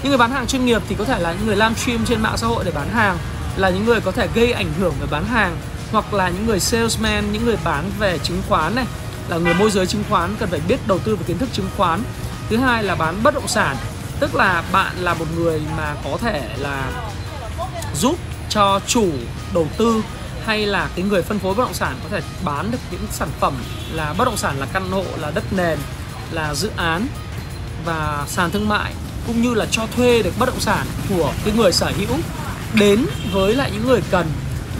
Những 0.03 0.11
người 0.11 0.19
bán 0.19 0.31
hàng 0.31 0.47
chuyên 0.47 0.67
nghiệp 0.67 0.83
thì 0.89 0.95
có 0.99 1.05
thể 1.05 1.19
là 1.19 1.33
những 1.33 1.47
người 1.47 1.57
livestream 1.57 2.05
trên 2.05 2.23
mạng 2.23 2.37
xã 2.37 2.47
hội 2.47 2.65
để 2.65 2.71
bán 2.75 2.89
hàng 2.89 3.19
là 3.57 3.71
những 3.71 3.85
người 3.85 4.01
có 4.01 4.13
thể 4.13 4.29
gây 4.35 4.53
ảnh 4.53 4.73
hưởng 4.79 4.95
về 5.01 5.07
bán 5.11 5.25
hàng 5.25 5.57
hoặc 5.93 6.15
là 6.15 6.29
những 6.29 6.47
người 6.47 6.61
salesman, 6.61 7.33
những 7.33 7.45
người 7.45 7.57
bán 7.65 7.91
về 7.99 8.19
chứng 8.19 8.43
khoán 8.49 8.75
này, 8.75 8.87
là 9.29 9.37
người 9.39 9.55
môi 9.55 9.71
giới 9.71 9.87
chứng 9.87 10.05
khoán 10.09 10.37
cần 10.39 10.51
phải 10.51 10.61
biết 10.69 10.87
đầu 10.87 10.99
tư 10.99 11.17
về 11.17 11.25
kiến 11.27 11.39
thức 11.39 11.49
chứng 11.53 11.69
khoán. 11.77 12.03
Thứ 12.49 12.57
hai 12.57 12.85
là 12.85 12.95
bán 12.95 13.23
bất 13.23 13.35
động 13.35 13.49
sản, 13.49 13.77
tức 14.21 14.35
là 14.35 14.65
bạn 14.73 14.97
là 15.01 15.15
một 15.15 15.27
người 15.37 15.61
mà 15.77 15.95
có 16.05 16.19
thể 16.21 16.49
là 16.59 16.91
giúp 17.95 18.17
cho 18.49 18.81
chủ 18.87 19.11
đầu 19.55 19.69
tư 19.79 20.03
hay 20.47 20.67
là 20.67 20.89
cái 20.97 21.05
người 21.05 21.23
phân 21.23 21.39
phối 21.39 21.55
bất 21.55 21.65
động 21.65 21.75
sản 21.75 21.97
có 22.03 22.09
thể 22.09 22.21
bán 22.45 22.71
được 22.71 22.79
những 22.91 23.07
sản 23.11 23.29
phẩm 23.41 23.55
là 23.93 24.13
bất 24.13 24.25
động 24.25 24.37
sản 24.37 24.59
là 24.59 24.67
căn 24.73 24.91
hộ, 24.91 25.05
là 25.17 25.31
đất 25.31 25.53
nền, 25.53 25.79
là 26.31 26.55
dự 26.55 26.71
án 26.77 27.07
và 27.85 28.25
sàn 28.29 28.51
thương 28.51 28.69
mại, 28.69 28.93
cũng 29.27 29.43
như 29.43 29.55
là 29.55 29.67
cho 29.71 29.87
thuê 29.97 30.23
được 30.23 30.33
bất 30.39 30.47
động 30.47 30.61
sản 30.61 30.87
của 31.09 31.33
cái 31.45 31.55
người 31.57 31.73
sở 31.73 31.93
hữu 31.99 32.19
đến 32.75 33.07
với 33.33 33.55
lại 33.55 33.71
những 33.73 33.87
người 33.87 34.01
cần 34.11 34.27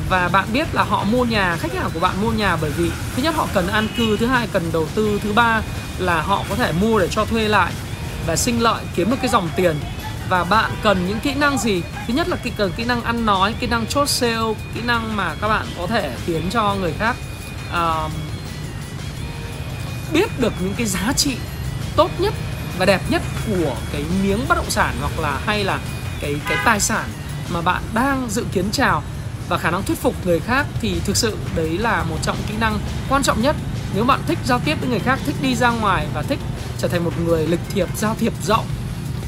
và 0.09 0.29
bạn 0.29 0.49
biết 0.53 0.75
là 0.75 0.83
họ 0.83 1.05
mua 1.05 1.25
nhà 1.25 1.57
khách 1.57 1.75
hàng 1.75 1.91
của 1.95 2.01
bạn 2.01 2.23
mua 2.23 2.31
nhà 2.31 2.57
bởi 2.57 2.71
vì 2.71 2.91
thứ 3.17 3.23
nhất 3.23 3.35
họ 3.35 3.47
cần 3.55 3.69
an 3.69 3.89
cư 3.97 4.17
thứ 4.17 4.27
hai 4.27 4.49
cần 4.53 4.63
đầu 4.73 4.87
tư 4.95 5.21
thứ 5.23 5.33
ba 5.33 5.63
là 5.99 6.23
họ 6.23 6.45
có 6.49 6.55
thể 6.55 6.73
mua 6.73 6.99
để 6.99 7.09
cho 7.11 7.25
thuê 7.25 7.49
lại 7.49 7.73
và 8.27 8.37
sinh 8.37 8.63
lợi 8.63 8.85
kiếm 8.95 9.11
được 9.11 9.17
cái 9.21 9.29
dòng 9.29 9.49
tiền. 9.57 9.77
Và 10.29 10.45
bạn 10.45 10.71
cần 10.83 11.09
những 11.09 11.21
kỹ 11.21 11.35
năng 11.35 11.59
gì? 11.59 11.83
Thứ 12.07 12.15
nhất 12.15 12.29
là 12.29 12.37
kỹ 12.37 12.53
cần 12.57 12.73
kỹ 12.77 12.85
năng 12.85 13.03
ăn 13.03 13.27
nói 13.27 13.55
kỹ 13.61 13.67
năng 13.67 13.87
chốt 13.87 14.09
sale 14.09 14.55
kỹ 14.75 14.81
năng 14.85 15.17
mà 15.17 15.35
các 15.41 15.49
bạn 15.49 15.67
có 15.79 15.87
thể 15.87 16.17
khiến 16.27 16.43
cho 16.51 16.75
người 16.75 16.93
khác 16.99 17.17
uh, 17.71 18.13
biết 20.13 20.41
được 20.41 20.53
những 20.61 20.75
cái 20.77 20.87
giá 20.87 21.13
trị 21.17 21.37
tốt 21.97 22.11
nhất 22.19 22.35
và 22.79 22.87
đẹp 22.87 23.01
nhất 23.09 23.23
của 23.47 23.77
cái 23.93 24.05
miếng 24.23 24.49
bất 24.49 24.55
động 24.55 24.71
sản 24.71 24.97
hoặc 25.01 25.19
là 25.19 25.41
hay 25.47 25.65
là 25.65 25.79
cái 26.21 26.37
cái 26.49 26.59
tài 26.65 26.81
sản 26.81 27.05
mà 27.49 27.61
bạn 27.61 27.83
đang 27.95 28.29
dự 28.31 28.45
kiến 28.53 28.65
chào 28.73 29.03
và 29.49 29.59
khả 29.59 29.71
năng 29.71 29.83
thuyết 29.83 29.99
phục 29.99 30.27
người 30.27 30.41
khác 30.41 30.67
thì 30.81 31.01
thực 31.05 31.17
sự 31.17 31.37
đấy 31.57 31.79
là 31.79 32.03
một 32.03 32.17
trong 32.23 32.37
kỹ 32.49 32.55
năng 32.61 32.79
quan 33.09 33.23
trọng 33.23 33.43
nhất. 33.43 33.57
Nếu 33.95 34.05
bạn 34.05 34.21
thích 34.27 34.39
giao 34.45 34.61
tiếp 34.65 34.81
với 34.81 34.91
người 34.91 34.99
khác, 34.99 35.19
thích 35.27 35.37
đi 35.43 35.55
ra 35.55 35.71
ngoài 35.71 36.07
và 36.15 36.23
thích 36.23 36.39
trở 36.79 36.89
thành 36.89 37.05
một 37.05 37.13
người 37.27 37.47
lịch 37.47 37.61
thiệp, 37.75 37.89
giao 37.97 38.17
thiệp 38.21 38.33
rộng 38.43 38.67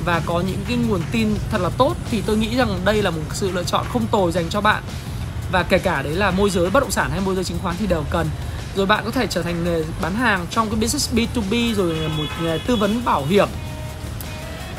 và 0.05 0.21
có 0.27 0.41
những 0.41 0.65
cái 0.69 0.77
nguồn 0.77 1.01
tin 1.13 1.35
thật 1.51 1.61
là 1.61 1.71
tốt 1.79 1.95
thì 2.11 2.23
tôi 2.27 2.37
nghĩ 2.37 2.57
rằng 2.57 2.81
đây 2.85 3.03
là 3.03 3.11
một 3.11 3.23
sự 3.33 3.51
lựa 3.51 3.65
chọn 3.65 3.87
không 3.93 4.07
tồi 4.07 4.33
dành 4.33 4.49
cho 4.49 4.61
bạn. 4.61 4.83
Và 5.53 5.63
kể 5.63 5.79
cả 5.79 6.03
đấy 6.03 6.13
là 6.13 6.31
môi 6.31 6.51
giới 6.51 6.71
bất 6.71 6.81
động 6.81 6.91
sản 6.91 7.11
hay 7.11 7.21
môi 7.21 7.35
giới 7.35 7.45
chứng 7.45 7.59
khoán 7.63 7.77
thì 7.79 7.87
đều 7.87 8.05
cần. 8.11 8.29
Rồi 8.77 8.87
bạn 8.87 9.05
có 9.05 9.11
thể 9.11 9.27
trở 9.27 9.43
thành 9.43 9.65
nghề 9.65 9.85
bán 10.03 10.15
hàng 10.15 10.47
trong 10.51 10.71
cái 10.71 10.81
business 10.81 11.15
B2B 11.15 11.75
rồi 11.75 12.09
một 12.19 12.25
nghề 12.43 12.59
tư 12.59 12.77
vấn 12.77 13.05
bảo 13.05 13.25
hiểm. 13.27 13.49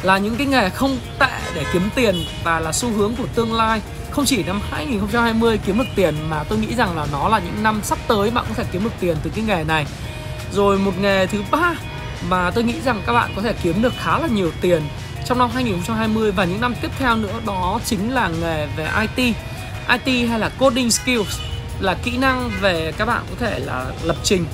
Là 0.03 0.17
những 0.17 0.36
cái 0.36 0.48
nghề 0.48 0.69
không 0.69 1.00
tệ 1.19 1.39
để 1.53 1.65
kiếm 1.74 1.89
tiền 1.95 2.25
và 2.43 2.60
là 2.60 2.71
xu 2.71 2.89
hướng 2.89 3.15
của 3.15 3.27
tương 3.36 3.53
lai 3.53 3.81
không 4.11 4.25
chỉ 4.25 4.43
năm 4.43 4.61
2020 4.71 5.59
kiếm 5.65 5.77
được 5.77 5.83
tiền 5.95 6.15
mà 6.29 6.43
tôi 6.43 6.59
nghĩ 6.59 6.75
rằng 6.75 6.97
là 6.97 7.07
nó 7.11 7.29
là 7.29 7.39
những 7.39 7.63
năm 7.63 7.81
sắp 7.83 7.97
tới 8.07 8.31
bạn 8.31 8.45
có 8.49 8.53
thể 8.53 8.63
kiếm 8.71 8.83
được 8.83 8.93
tiền 8.99 9.17
từ 9.23 9.31
cái 9.35 9.45
nghề 9.45 9.63
này. 9.63 9.85
Rồi 10.53 10.77
một 10.77 10.91
nghề 11.01 11.27
thứ 11.27 11.43
ba 11.51 11.75
mà 12.29 12.51
tôi 12.51 12.63
nghĩ 12.63 12.75
rằng 12.85 13.01
các 13.05 13.13
bạn 13.13 13.31
có 13.35 13.41
thể 13.41 13.53
kiếm 13.63 13.81
được 13.81 13.93
khá 13.99 14.19
là 14.19 14.27
nhiều 14.27 14.51
tiền 14.61 14.81
trong 15.25 15.39
năm 15.39 15.49
2020 15.53 16.31
và 16.31 16.45
những 16.45 16.61
năm 16.61 16.75
tiếp 16.81 16.91
theo 16.99 17.15
nữa 17.15 17.33
đó 17.45 17.79
chính 17.85 18.13
là 18.13 18.29
nghề 18.41 18.67
về 18.77 18.89
IT 19.01 19.35
IT 20.05 20.29
hay 20.29 20.39
là 20.39 20.49
coding 20.49 20.91
skills 20.91 21.39
là 21.79 21.93
kỹ 22.03 22.17
năng 22.17 22.51
về 22.61 22.93
các 22.97 23.05
bạn 23.05 23.23
có 23.29 23.35
thể 23.39 23.59
là 23.59 23.85
lập 24.03 24.15
trình. 24.23 24.45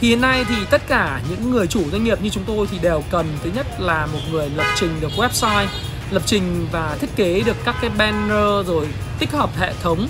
Thì 0.00 0.08
hiện 0.08 0.20
nay 0.20 0.44
thì 0.48 0.54
tất 0.70 0.82
cả 0.88 1.20
những 1.30 1.50
người 1.50 1.66
chủ 1.66 1.90
doanh 1.90 2.04
nghiệp 2.04 2.22
như 2.22 2.28
chúng 2.30 2.44
tôi 2.44 2.66
thì 2.70 2.78
đều 2.78 3.02
cần 3.10 3.26
thứ 3.44 3.50
nhất 3.54 3.66
là 3.80 4.06
một 4.06 4.18
người 4.30 4.50
lập 4.50 4.66
trình 4.76 5.00
được 5.00 5.10
website 5.16 5.66
lập 6.10 6.22
trình 6.26 6.66
và 6.72 6.96
thiết 7.00 7.16
kế 7.16 7.40
được 7.40 7.56
các 7.64 7.74
cái 7.80 7.90
banner 7.90 8.66
rồi 8.66 8.86
tích 9.18 9.32
hợp 9.32 9.50
hệ 9.58 9.72
thống. 9.82 10.08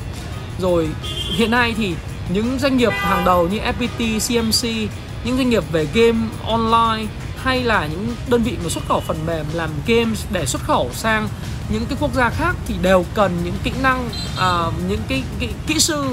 Rồi 0.58 0.88
hiện 1.36 1.50
nay 1.50 1.74
thì 1.76 1.94
những 2.28 2.58
doanh 2.58 2.76
nghiệp 2.76 2.92
hàng 2.92 3.24
đầu 3.24 3.48
như 3.48 3.58
FPT, 3.58 4.18
CMC, 4.18 4.90
những 5.24 5.36
doanh 5.36 5.50
nghiệp 5.50 5.64
về 5.72 5.86
game 5.94 6.18
online 6.46 7.06
hay 7.42 7.62
là 7.62 7.86
những 7.86 8.08
đơn 8.28 8.42
vị 8.42 8.56
mà 8.62 8.68
xuất 8.68 8.84
khẩu 8.88 9.00
phần 9.00 9.26
mềm 9.26 9.46
làm 9.52 9.70
games 9.86 10.24
để 10.32 10.46
xuất 10.46 10.62
khẩu 10.62 10.90
sang 10.92 11.28
những 11.68 11.86
cái 11.86 11.98
quốc 12.00 12.14
gia 12.14 12.30
khác 12.30 12.56
thì 12.66 12.74
đều 12.82 13.04
cần 13.14 13.36
những 13.44 13.54
kỹ 13.64 13.72
năng 13.82 14.08
uh, 14.34 14.74
những 14.88 15.00
cái, 15.08 15.22
cái 15.40 15.48
kỹ 15.66 15.78
sư 15.78 16.04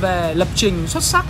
về 0.00 0.34
lập 0.34 0.48
trình 0.54 0.86
xuất 0.86 1.02
sắc 1.02 1.24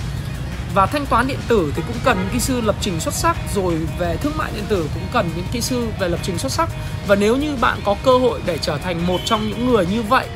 và 0.74 0.86
thanh 0.86 1.06
toán 1.06 1.26
điện 1.26 1.38
tử 1.48 1.72
thì 1.76 1.82
cũng 1.86 1.96
cần 2.04 2.18
những 2.18 2.28
kỹ 2.32 2.40
sư 2.40 2.60
lập 2.60 2.76
trình 2.80 3.00
xuất 3.00 3.14
sắc 3.14 3.36
rồi 3.54 3.74
về 3.98 4.16
thương 4.16 4.36
mại 4.36 4.52
điện 4.54 4.64
tử 4.68 4.88
cũng 4.94 5.02
cần 5.12 5.30
những 5.36 5.46
kỹ 5.52 5.60
sư 5.60 5.88
về 6.00 6.08
lập 6.08 6.20
trình 6.22 6.38
xuất 6.38 6.52
sắc. 6.52 6.68
Và 7.06 7.14
nếu 7.14 7.36
như 7.36 7.56
bạn 7.60 7.80
có 7.84 7.96
cơ 8.04 8.18
hội 8.18 8.40
để 8.46 8.58
trở 8.58 8.78
thành 8.78 9.06
một 9.06 9.18
trong 9.24 9.48
những 9.48 9.72
người 9.72 9.86
như 9.86 10.02
vậy 10.02 10.26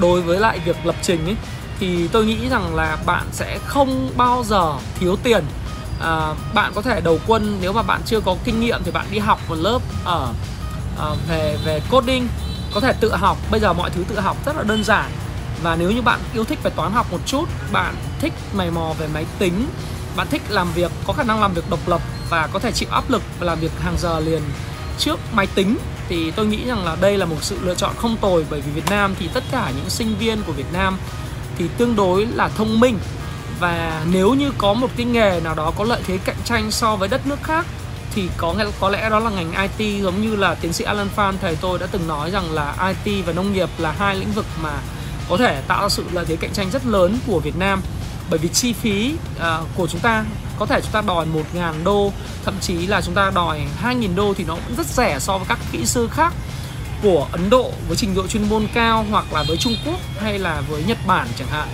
đối 0.00 0.22
với 0.22 0.40
lại 0.40 0.58
việc 0.64 0.76
lập 0.86 0.94
trình 1.02 1.26
ấy 1.26 1.36
thì 1.80 2.08
tôi 2.08 2.26
nghĩ 2.26 2.48
rằng 2.50 2.74
là 2.74 2.98
bạn 3.06 3.26
sẽ 3.32 3.58
không 3.66 4.10
bao 4.16 4.44
giờ 4.44 4.72
thiếu 5.00 5.16
tiền. 5.22 5.44
À, 6.00 6.34
bạn 6.54 6.72
có 6.74 6.82
thể 6.82 7.00
đầu 7.00 7.18
quân 7.26 7.58
nếu 7.60 7.72
mà 7.72 7.82
bạn 7.82 8.00
chưa 8.06 8.20
có 8.20 8.36
kinh 8.44 8.60
nghiệm 8.60 8.80
thì 8.84 8.90
bạn 8.90 9.06
đi 9.10 9.18
học 9.18 9.40
một 9.48 9.54
lớp 9.54 9.78
ở 10.04 10.32
à, 10.98 11.06
về 11.28 11.56
về 11.64 11.80
coding 11.90 12.28
có 12.74 12.80
thể 12.80 12.92
tự 13.00 13.14
học. 13.14 13.38
Bây 13.50 13.60
giờ 13.60 13.72
mọi 13.72 13.90
thứ 13.90 14.04
tự 14.08 14.20
học 14.20 14.36
rất 14.46 14.56
là 14.56 14.62
đơn 14.62 14.84
giản 14.84 15.10
và 15.64 15.76
nếu 15.76 15.90
như 15.90 16.02
bạn 16.02 16.20
yêu 16.34 16.44
thích 16.44 16.58
về 16.62 16.70
toán 16.70 16.92
học 16.92 17.06
một 17.12 17.18
chút, 17.26 17.44
bạn 17.72 17.94
thích 18.20 18.32
mày 18.52 18.70
mò 18.70 18.94
về 18.98 19.06
máy 19.14 19.24
tính, 19.38 19.66
bạn 20.16 20.26
thích 20.30 20.42
làm 20.48 20.72
việc, 20.74 20.92
có 21.06 21.12
khả 21.12 21.22
năng 21.22 21.40
làm 21.40 21.54
việc 21.54 21.70
độc 21.70 21.88
lập 21.88 22.00
và 22.30 22.48
có 22.52 22.58
thể 22.58 22.72
chịu 22.72 22.88
áp 22.92 23.10
lực 23.10 23.22
và 23.38 23.46
làm 23.46 23.60
việc 23.60 23.70
hàng 23.80 23.94
giờ 23.98 24.20
liền 24.20 24.42
trước 24.98 25.20
máy 25.32 25.46
tính, 25.54 25.76
thì 26.08 26.30
tôi 26.30 26.46
nghĩ 26.46 26.66
rằng 26.66 26.84
là 26.84 26.96
đây 27.00 27.18
là 27.18 27.26
một 27.26 27.36
sự 27.40 27.58
lựa 27.62 27.74
chọn 27.74 27.94
không 27.96 28.16
tồi. 28.16 28.44
Bởi 28.50 28.60
vì 28.60 28.72
Việt 28.72 28.90
Nam 28.90 29.14
thì 29.18 29.28
tất 29.34 29.44
cả 29.50 29.72
những 29.76 29.90
sinh 29.90 30.16
viên 30.18 30.42
của 30.42 30.52
Việt 30.52 30.72
Nam 30.72 30.98
thì 31.58 31.68
tương 31.78 31.96
đối 31.96 32.26
là 32.26 32.48
thông 32.48 32.80
minh. 32.80 32.98
Và 33.60 34.04
nếu 34.12 34.34
như 34.34 34.52
có 34.58 34.74
một 34.74 34.88
cái 34.96 35.06
nghề 35.06 35.40
nào 35.44 35.54
đó 35.54 35.72
có 35.76 35.84
lợi 35.84 36.00
thế 36.06 36.18
cạnh 36.24 36.36
tranh 36.44 36.70
so 36.70 36.96
với 36.96 37.08
đất 37.08 37.26
nước 37.26 37.42
khác, 37.42 37.66
thì 38.14 38.28
có 38.36 38.54
có 38.80 38.88
lẽ 38.88 39.10
đó 39.10 39.18
là 39.18 39.30
ngành 39.30 39.70
IT 39.78 40.02
giống 40.02 40.22
như 40.22 40.36
là 40.36 40.54
tiến 40.54 40.72
sĩ 40.72 40.84
Alan 40.84 41.08
Phan, 41.08 41.38
thầy 41.40 41.56
tôi 41.56 41.78
đã 41.78 41.86
từng 41.86 42.08
nói 42.08 42.30
rằng 42.30 42.52
là 42.52 42.92
IT 43.04 43.26
và 43.26 43.32
nông 43.32 43.52
nghiệp 43.52 43.68
là 43.78 43.94
hai 43.98 44.16
lĩnh 44.16 44.32
vực 44.32 44.46
mà 44.62 44.72
có 45.28 45.36
thể 45.36 45.62
tạo 45.68 45.82
ra 45.82 45.88
sự 45.88 46.04
lợi 46.12 46.24
thế 46.28 46.36
cạnh 46.36 46.52
tranh 46.52 46.70
rất 46.70 46.86
lớn 46.86 47.18
của 47.26 47.40
Việt 47.40 47.56
Nam. 47.56 47.82
Bởi 48.30 48.38
vì 48.38 48.48
chi 48.48 48.72
phí 48.72 49.14
uh, 49.36 49.68
của 49.76 49.86
chúng 49.86 50.00
ta 50.00 50.24
có 50.58 50.66
thể 50.66 50.80
chúng 50.80 50.92
ta 50.92 51.00
đòi 51.00 51.26
1.000 51.54 51.84
đô 51.84 52.12
thậm 52.44 52.54
chí 52.60 52.86
là 52.86 53.00
chúng 53.00 53.14
ta 53.14 53.30
đòi 53.34 53.60
2.000 53.82 54.14
đô 54.14 54.34
thì 54.34 54.44
nó 54.44 54.54
cũng 54.54 54.76
rất 54.76 54.86
rẻ 54.86 55.18
so 55.18 55.38
với 55.38 55.46
các 55.48 55.58
kỹ 55.72 55.86
sư 55.86 56.08
khác 56.12 56.32
của 57.02 57.26
Ấn 57.32 57.50
Độ 57.50 57.70
với 57.88 57.96
trình 57.96 58.14
độ 58.14 58.26
chuyên 58.26 58.48
môn 58.48 58.66
cao 58.74 59.06
hoặc 59.10 59.32
là 59.32 59.44
với 59.48 59.56
Trung 59.56 59.76
Quốc 59.86 60.00
hay 60.20 60.38
là 60.38 60.62
với 60.68 60.82
Nhật 60.86 60.98
Bản 61.06 61.26
chẳng 61.38 61.48
hạn. 61.48 61.68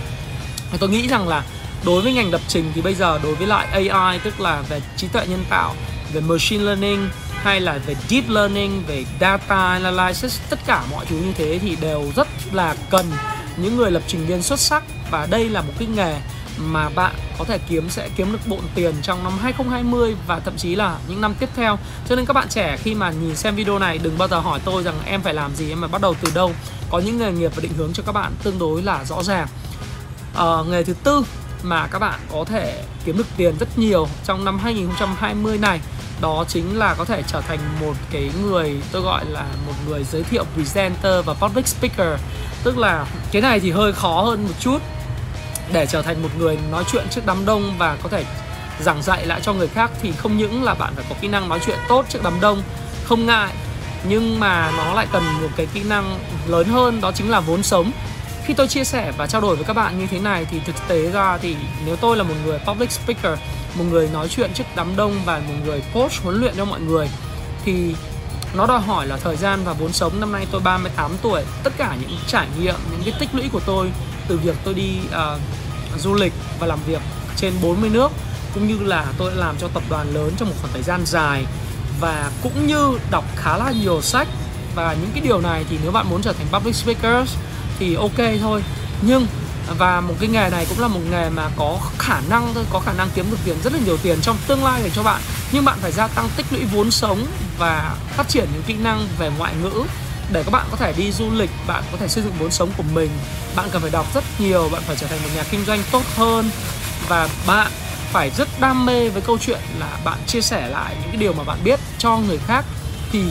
Tôi 0.79 0.89
nghĩ 0.89 1.07
rằng 1.07 1.27
là 1.27 1.43
đối 1.85 2.01
với 2.01 2.13
ngành 2.13 2.31
lập 2.31 2.41
trình 2.47 2.71
thì 2.75 2.81
bây 2.81 2.95
giờ 2.95 3.19
đối 3.23 3.35
với 3.35 3.47
lại 3.47 3.87
AI 3.89 4.19
tức 4.23 4.39
là 4.39 4.61
về 4.69 4.81
trí 4.97 5.07
tuệ 5.07 5.27
nhân 5.27 5.45
tạo 5.49 5.75
về 6.13 6.21
machine 6.21 6.63
learning 6.63 7.09
hay 7.35 7.61
là 7.61 7.79
về 7.85 7.95
deep 8.09 8.29
learning 8.29 8.83
về 8.87 9.05
data 9.19 9.71
analysis 9.73 10.39
tất 10.49 10.59
cả 10.65 10.83
mọi 10.91 11.05
thứ 11.05 11.15
như 11.15 11.33
thế 11.37 11.59
thì 11.61 11.75
đều 11.81 12.03
rất 12.15 12.27
là 12.51 12.75
cần 12.89 13.05
những 13.57 13.77
người 13.77 13.91
lập 13.91 14.03
trình 14.07 14.25
viên 14.25 14.41
xuất 14.41 14.59
sắc 14.59 14.83
và 15.11 15.25
đây 15.25 15.49
là 15.49 15.61
một 15.61 15.73
cái 15.79 15.87
nghề 15.95 16.19
mà 16.57 16.89
bạn 16.89 17.15
có 17.39 17.45
thể 17.45 17.57
kiếm 17.69 17.89
sẽ 17.89 18.09
kiếm 18.15 18.31
được 18.31 18.39
bộn 18.47 18.59
tiền 18.75 18.93
trong 19.01 19.23
năm 19.23 19.37
2020 19.41 20.15
và 20.27 20.39
thậm 20.39 20.57
chí 20.57 20.75
là 20.75 20.97
những 21.07 21.21
năm 21.21 21.33
tiếp 21.39 21.49
theo. 21.55 21.77
Cho 22.09 22.15
nên 22.15 22.25
các 22.25 22.33
bạn 22.33 22.47
trẻ 22.49 22.77
khi 22.77 22.95
mà 22.95 23.11
nhìn 23.11 23.35
xem 23.35 23.55
video 23.55 23.79
này 23.79 23.97
đừng 23.97 24.17
bao 24.17 24.27
giờ 24.27 24.39
hỏi 24.39 24.59
tôi 24.65 24.83
rằng 24.83 24.95
em 25.05 25.21
phải 25.21 25.33
làm 25.33 25.55
gì, 25.55 25.69
em 25.69 25.79
phải 25.79 25.89
bắt 25.89 26.01
đầu 26.01 26.15
từ 26.21 26.31
đâu. 26.35 26.51
Có 26.89 26.99
những 26.99 27.17
nghề 27.17 27.31
nghiệp 27.31 27.51
và 27.55 27.61
định 27.61 27.73
hướng 27.77 27.93
cho 27.93 28.03
các 28.05 28.11
bạn 28.11 28.33
tương 28.43 28.59
đối 28.59 28.81
là 28.81 29.03
rõ 29.03 29.23
ràng. 29.23 29.47
À, 30.35 30.45
nghề 30.69 30.83
thứ 30.83 30.93
tư 31.03 31.23
mà 31.63 31.87
các 31.87 31.99
bạn 31.99 32.19
có 32.31 32.45
thể 32.45 32.83
kiếm 33.05 33.17
được 33.17 33.27
tiền 33.37 33.55
rất 33.59 33.77
nhiều 33.77 34.07
trong 34.25 34.45
năm 34.45 34.59
2020 34.59 35.57
này. 35.57 35.79
Đó 36.21 36.45
chính 36.47 36.77
là 36.77 36.93
có 36.93 37.05
thể 37.05 37.23
trở 37.27 37.41
thành 37.41 37.59
một 37.81 37.93
cái 38.11 38.29
người 38.43 38.75
tôi 38.91 39.01
gọi 39.01 39.25
là 39.25 39.45
một 39.67 39.73
người 39.87 40.03
giới 40.03 40.23
thiệu 40.23 40.45
presenter 40.53 41.25
và 41.25 41.33
public 41.33 41.67
speaker. 41.67 42.19
Tức 42.63 42.77
là 42.77 43.05
cái 43.31 43.41
này 43.41 43.59
thì 43.59 43.71
hơi 43.71 43.93
khó 43.93 44.21
hơn 44.21 44.43
một 44.43 44.53
chút. 44.59 44.77
Để 45.73 45.85
trở 45.85 46.01
thành 46.01 46.23
một 46.23 46.29
người 46.37 46.57
nói 46.71 46.83
chuyện 46.91 47.07
trước 47.09 47.25
đám 47.25 47.45
đông 47.45 47.77
và 47.77 47.97
có 48.03 48.09
thể 48.09 48.25
giảng 48.79 49.01
dạy 49.01 49.25
lại 49.25 49.41
cho 49.43 49.53
người 49.53 49.67
khác 49.67 49.91
thì 50.01 50.11
không 50.11 50.37
những 50.37 50.63
là 50.63 50.73
bạn 50.73 50.93
phải 50.95 51.05
có 51.09 51.15
kỹ 51.21 51.27
năng 51.27 51.49
nói 51.49 51.59
chuyện 51.65 51.77
tốt 51.89 52.05
trước 52.09 52.19
đám 52.23 52.39
đông, 52.41 52.61
không 53.03 53.25
ngại, 53.25 53.53
nhưng 54.03 54.39
mà 54.39 54.71
nó 54.77 54.93
lại 54.93 55.07
cần 55.11 55.23
một 55.41 55.49
cái 55.55 55.67
kỹ 55.73 55.83
năng 55.83 56.19
lớn 56.47 56.67
hơn, 56.67 57.01
đó 57.01 57.11
chính 57.11 57.29
là 57.29 57.39
vốn 57.39 57.63
sống 57.63 57.91
khi 58.45 58.53
tôi 58.53 58.67
chia 58.67 58.83
sẻ 58.83 59.11
và 59.17 59.27
trao 59.27 59.41
đổi 59.41 59.55
với 59.55 59.65
các 59.65 59.73
bạn 59.73 59.99
như 59.99 60.07
thế 60.07 60.19
này 60.19 60.45
thì 60.51 60.59
thực 60.65 60.75
tế 60.87 61.11
ra 61.11 61.37
thì 61.37 61.55
nếu 61.85 61.95
tôi 61.95 62.17
là 62.17 62.23
một 62.23 62.35
người 62.45 62.59
public 62.67 62.91
speaker 62.91 63.39
một 63.75 63.83
người 63.89 64.09
nói 64.13 64.27
chuyện 64.29 64.51
trước 64.53 64.63
đám 64.75 64.95
đông 64.95 65.21
và 65.25 65.41
một 65.47 65.53
người 65.65 65.81
coach 65.93 66.11
huấn 66.23 66.39
luyện 66.39 66.53
cho 66.57 66.65
mọi 66.65 66.79
người 66.81 67.09
thì 67.65 67.95
nó 68.53 68.67
đòi 68.67 68.79
hỏi 68.79 69.07
là 69.07 69.17
thời 69.17 69.35
gian 69.35 69.59
và 69.63 69.73
vốn 69.73 69.93
sống. 69.93 70.19
Năm 70.19 70.31
nay 70.31 70.47
tôi 70.51 70.61
38 70.61 71.11
tuổi 71.21 71.43
tất 71.63 71.73
cả 71.77 71.95
những 72.01 72.17
trải 72.27 72.47
nghiệm 72.59 72.75
những 72.91 73.01
cái 73.05 73.13
tích 73.19 73.29
lũy 73.33 73.49
của 73.53 73.61
tôi 73.65 73.91
từ 74.27 74.37
việc 74.37 74.55
tôi 74.63 74.73
đi 74.73 74.99
uh, 75.07 75.41
du 75.99 76.13
lịch 76.13 76.33
và 76.59 76.67
làm 76.67 76.79
việc 76.87 77.01
trên 77.37 77.53
40 77.61 77.89
nước 77.89 78.11
cũng 78.53 78.67
như 78.67 78.79
là 78.79 79.05
tôi 79.17 79.31
đã 79.31 79.37
làm 79.37 79.55
cho 79.59 79.67
tập 79.67 79.83
đoàn 79.89 80.13
lớn 80.13 80.31
trong 80.37 80.49
một 80.49 80.55
khoảng 80.61 80.73
thời 80.73 80.83
gian 80.83 81.01
dài. 81.05 81.45
Và 81.99 82.31
cũng 82.43 82.67
như 82.67 82.99
đọc 83.11 83.25
khá 83.35 83.57
là 83.57 83.71
nhiều 83.71 84.01
sách. 84.01 84.27
Và 84.75 84.93
những 84.93 85.09
cái 85.13 85.21
điều 85.21 85.41
này 85.41 85.65
thì 85.69 85.77
nếu 85.83 85.91
bạn 85.91 86.09
muốn 86.09 86.21
trở 86.21 86.33
thành 86.33 86.47
public 86.51 86.75
speakers 86.75 87.35
thì 87.81 87.95
ok 87.95 88.39
thôi. 88.41 88.63
Nhưng, 89.01 89.27
và 89.77 90.01
một 90.01 90.13
cái 90.19 90.29
nghề 90.29 90.49
này 90.49 90.65
cũng 90.69 90.79
là 90.79 90.87
một 90.87 90.99
nghề 91.11 91.29
mà 91.29 91.49
có 91.57 91.77
khả 91.97 92.21
năng 92.29 92.53
thôi, 92.53 92.63
có 92.69 92.79
khả 92.79 92.93
năng 92.93 93.09
kiếm 93.15 93.31
được 93.31 93.37
tiền, 93.45 93.55
rất 93.63 93.73
là 93.73 93.79
nhiều 93.85 93.97
tiền 93.97 94.21
trong 94.21 94.37
tương 94.47 94.63
lai 94.63 94.81
dành 94.81 94.91
cho 94.95 95.03
bạn. 95.03 95.21
Nhưng 95.51 95.65
bạn 95.65 95.77
phải 95.81 95.91
gia 95.91 96.07
tăng 96.07 96.29
tích 96.35 96.45
lũy 96.51 96.63
vốn 96.63 96.91
sống 96.91 97.25
và 97.57 97.95
phát 98.17 98.29
triển 98.29 98.47
những 98.53 98.63
kỹ 98.63 98.73
năng 98.73 99.07
về 99.19 99.31
ngoại 99.37 99.53
ngữ 99.63 99.83
để 100.31 100.43
các 100.43 100.51
bạn 100.51 100.65
có 100.71 100.77
thể 100.77 100.93
đi 100.97 101.11
du 101.11 101.31
lịch, 101.31 101.49
bạn 101.67 101.83
có 101.91 101.97
thể 101.97 102.07
xây 102.07 102.23
dựng 102.23 102.33
vốn 102.39 102.51
sống 102.51 102.69
của 102.77 102.83
mình. 102.93 103.09
Bạn 103.55 103.69
cần 103.71 103.81
phải 103.81 103.91
đọc 103.91 104.13
rất 104.13 104.23
nhiều, 104.39 104.69
bạn 104.71 104.81
phải 104.85 104.95
trở 104.95 105.07
thành 105.07 105.19
một 105.23 105.29
nhà 105.35 105.43
kinh 105.51 105.65
doanh 105.65 105.83
tốt 105.91 106.03
hơn. 106.15 106.49
Và 107.07 107.29
bạn 107.47 107.71
phải 108.11 108.31
rất 108.37 108.47
đam 108.59 108.85
mê 108.85 109.09
với 109.09 109.21
câu 109.21 109.37
chuyện 109.37 109.59
là 109.79 109.97
bạn 110.05 110.17
chia 110.27 110.41
sẻ 110.41 110.69
lại 110.69 110.95
những 111.01 111.09
cái 111.09 111.17
điều 111.17 111.33
mà 111.33 111.43
bạn 111.43 111.57
biết 111.63 111.79
cho 111.97 112.17
người 112.17 112.39
khác. 112.47 112.65
Thì 113.11 113.23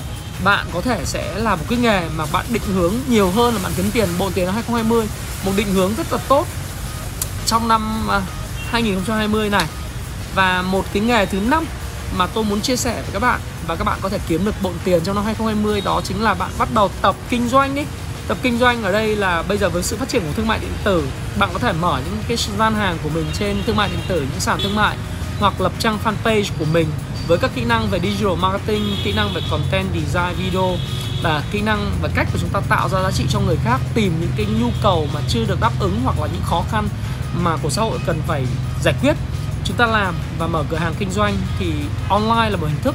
bạn 0.44 0.66
có 0.72 0.80
thể 0.80 1.00
sẽ 1.04 1.38
là 1.38 1.56
một 1.56 1.64
cái 1.68 1.78
nghề 1.78 2.08
mà 2.16 2.24
bạn 2.32 2.46
định 2.50 2.62
hướng 2.74 2.94
nhiều 3.08 3.30
hơn 3.30 3.54
là 3.54 3.60
bạn 3.62 3.72
kiếm 3.76 3.90
tiền, 3.92 4.08
bộ 4.18 4.30
tiền 4.34 4.46
năm 4.46 4.54
2020 4.54 5.06
một 5.44 5.52
định 5.56 5.74
hướng 5.74 5.94
rất 5.94 6.12
là 6.12 6.18
tốt 6.28 6.46
trong 7.46 7.68
năm 7.68 8.08
à, 8.10 8.20
2020 8.70 9.50
này. 9.50 9.66
Và 10.34 10.62
một 10.62 10.84
cái 10.92 11.02
nghề 11.02 11.26
thứ 11.26 11.40
năm 11.40 11.64
mà 12.16 12.26
tôi 12.26 12.44
muốn 12.44 12.60
chia 12.60 12.76
sẻ 12.76 12.94
với 12.94 13.10
các 13.12 13.18
bạn 13.18 13.40
và 13.66 13.76
các 13.76 13.84
bạn 13.84 13.98
có 14.02 14.08
thể 14.08 14.18
kiếm 14.28 14.44
được 14.44 14.54
bộn 14.62 14.72
tiền 14.84 15.00
trong 15.04 15.14
năm 15.14 15.24
2020 15.24 15.80
đó 15.80 16.00
chính 16.04 16.22
là 16.22 16.34
bạn 16.34 16.50
bắt 16.58 16.68
đầu 16.74 16.90
tập 17.02 17.16
kinh 17.30 17.48
doanh 17.48 17.74
đi. 17.74 17.82
Tập 18.28 18.38
kinh 18.42 18.58
doanh 18.58 18.82
ở 18.82 18.92
đây 18.92 19.16
là 19.16 19.42
bây 19.42 19.58
giờ 19.58 19.68
với 19.68 19.82
sự 19.82 19.96
phát 19.96 20.08
triển 20.08 20.22
của 20.22 20.32
thương 20.36 20.46
mại 20.46 20.58
điện 20.58 20.72
tử, 20.84 21.08
bạn 21.38 21.50
có 21.52 21.58
thể 21.58 21.72
mở 21.72 22.00
những 22.04 22.18
cái 22.28 22.36
gian 22.58 22.74
hàng 22.74 22.98
của 23.02 23.08
mình 23.08 23.26
trên 23.38 23.62
thương 23.66 23.76
mại 23.76 23.88
điện 23.88 24.00
tử, 24.08 24.20
những 24.20 24.40
sàn 24.40 24.58
thương 24.62 24.76
mại 24.76 24.96
hoặc 25.40 25.60
lập 25.60 25.72
trang 25.78 25.98
fanpage 26.04 26.50
của 26.58 26.64
mình 26.72 26.86
với 27.30 27.38
các 27.38 27.50
kỹ 27.54 27.64
năng 27.64 27.90
về 27.90 28.00
digital 28.00 28.34
marketing 28.38 28.96
kỹ 29.04 29.12
năng 29.12 29.34
về 29.34 29.40
content 29.50 29.86
design 29.94 30.34
video 30.38 30.76
và 31.22 31.42
kỹ 31.50 31.60
năng 31.60 31.90
và 32.02 32.08
cách 32.14 32.28
của 32.32 32.38
chúng 32.40 32.50
ta 32.52 32.60
tạo 32.68 32.88
ra 32.88 33.02
giá 33.02 33.10
trị 33.10 33.24
cho 33.28 33.40
người 33.40 33.56
khác 33.64 33.80
tìm 33.94 34.12
những 34.20 34.30
cái 34.36 34.46
nhu 34.60 34.70
cầu 34.82 35.06
mà 35.14 35.20
chưa 35.28 35.44
được 35.48 35.60
đáp 35.60 35.72
ứng 35.80 36.00
hoặc 36.04 36.20
là 36.20 36.26
những 36.26 36.42
khó 36.44 36.64
khăn 36.70 36.88
mà 37.34 37.56
của 37.62 37.70
xã 37.70 37.82
hội 37.82 37.98
cần 38.06 38.20
phải 38.26 38.46
giải 38.82 38.94
quyết. 39.02 39.16
Chúng 39.64 39.76
ta 39.76 39.86
làm 39.86 40.14
và 40.38 40.46
mở 40.46 40.64
cửa 40.70 40.76
hàng 40.76 40.94
kinh 40.98 41.10
doanh 41.10 41.36
thì 41.58 41.72
online 42.08 42.50
là 42.50 42.56
một 42.56 42.66
hình 42.66 42.80
thức 42.82 42.94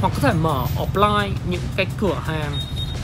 hoặc 0.00 0.12
có 0.22 0.28
thể 0.28 0.34
mở 0.42 0.66
offline 0.76 1.30
những 1.50 1.62
cái 1.76 1.86
cửa 2.00 2.16
hàng 2.26 2.52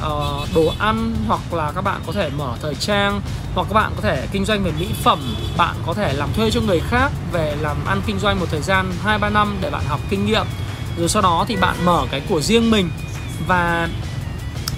uh, 0.07 0.55
đồ 0.55 0.75
ăn 0.79 1.15
hoặc 1.27 1.53
là 1.53 1.73
các 1.75 1.81
bạn 1.81 2.01
có 2.07 2.13
thể 2.13 2.31
mở 2.39 2.57
thời 2.63 2.75
trang 2.75 3.21
hoặc 3.55 3.67
các 3.69 3.75
bạn 3.75 3.93
có 3.97 4.03
thể 4.03 4.27
kinh 4.33 4.45
doanh 4.45 4.65
về 4.65 4.73
mỹ 4.79 4.89
phẩm 5.03 5.35
bạn 5.57 5.77
có 5.87 5.95
thể 5.95 6.13
làm 6.13 6.29
thuê 6.33 6.51
cho 6.51 6.61
người 6.61 6.81
khác 6.81 7.13
về 7.33 7.57
làm 7.61 7.77
ăn 7.87 8.01
kinh 8.07 8.19
doanh 8.19 8.41
một 8.41 8.47
thời 8.51 8.63
gian 8.63 8.93
2 9.03 9.19
3 9.19 9.31
năm 9.31 9.57
để 9.61 9.71
bạn 9.71 9.85
học 9.89 10.01
kinh 10.11 10.27
nghiệm 10.27 10.47
rồi 10.99 11.09
sau 11.09 11.23
đó 11.23 11.45
thì 11.49 11.57
bạn 11.57 11.77
mở 11.85 12.07
cái 12.11 12.21
của 12.29 12.41
riêng 12.41 12.71
mình. 12.71 12.91
Và 13.47 13.89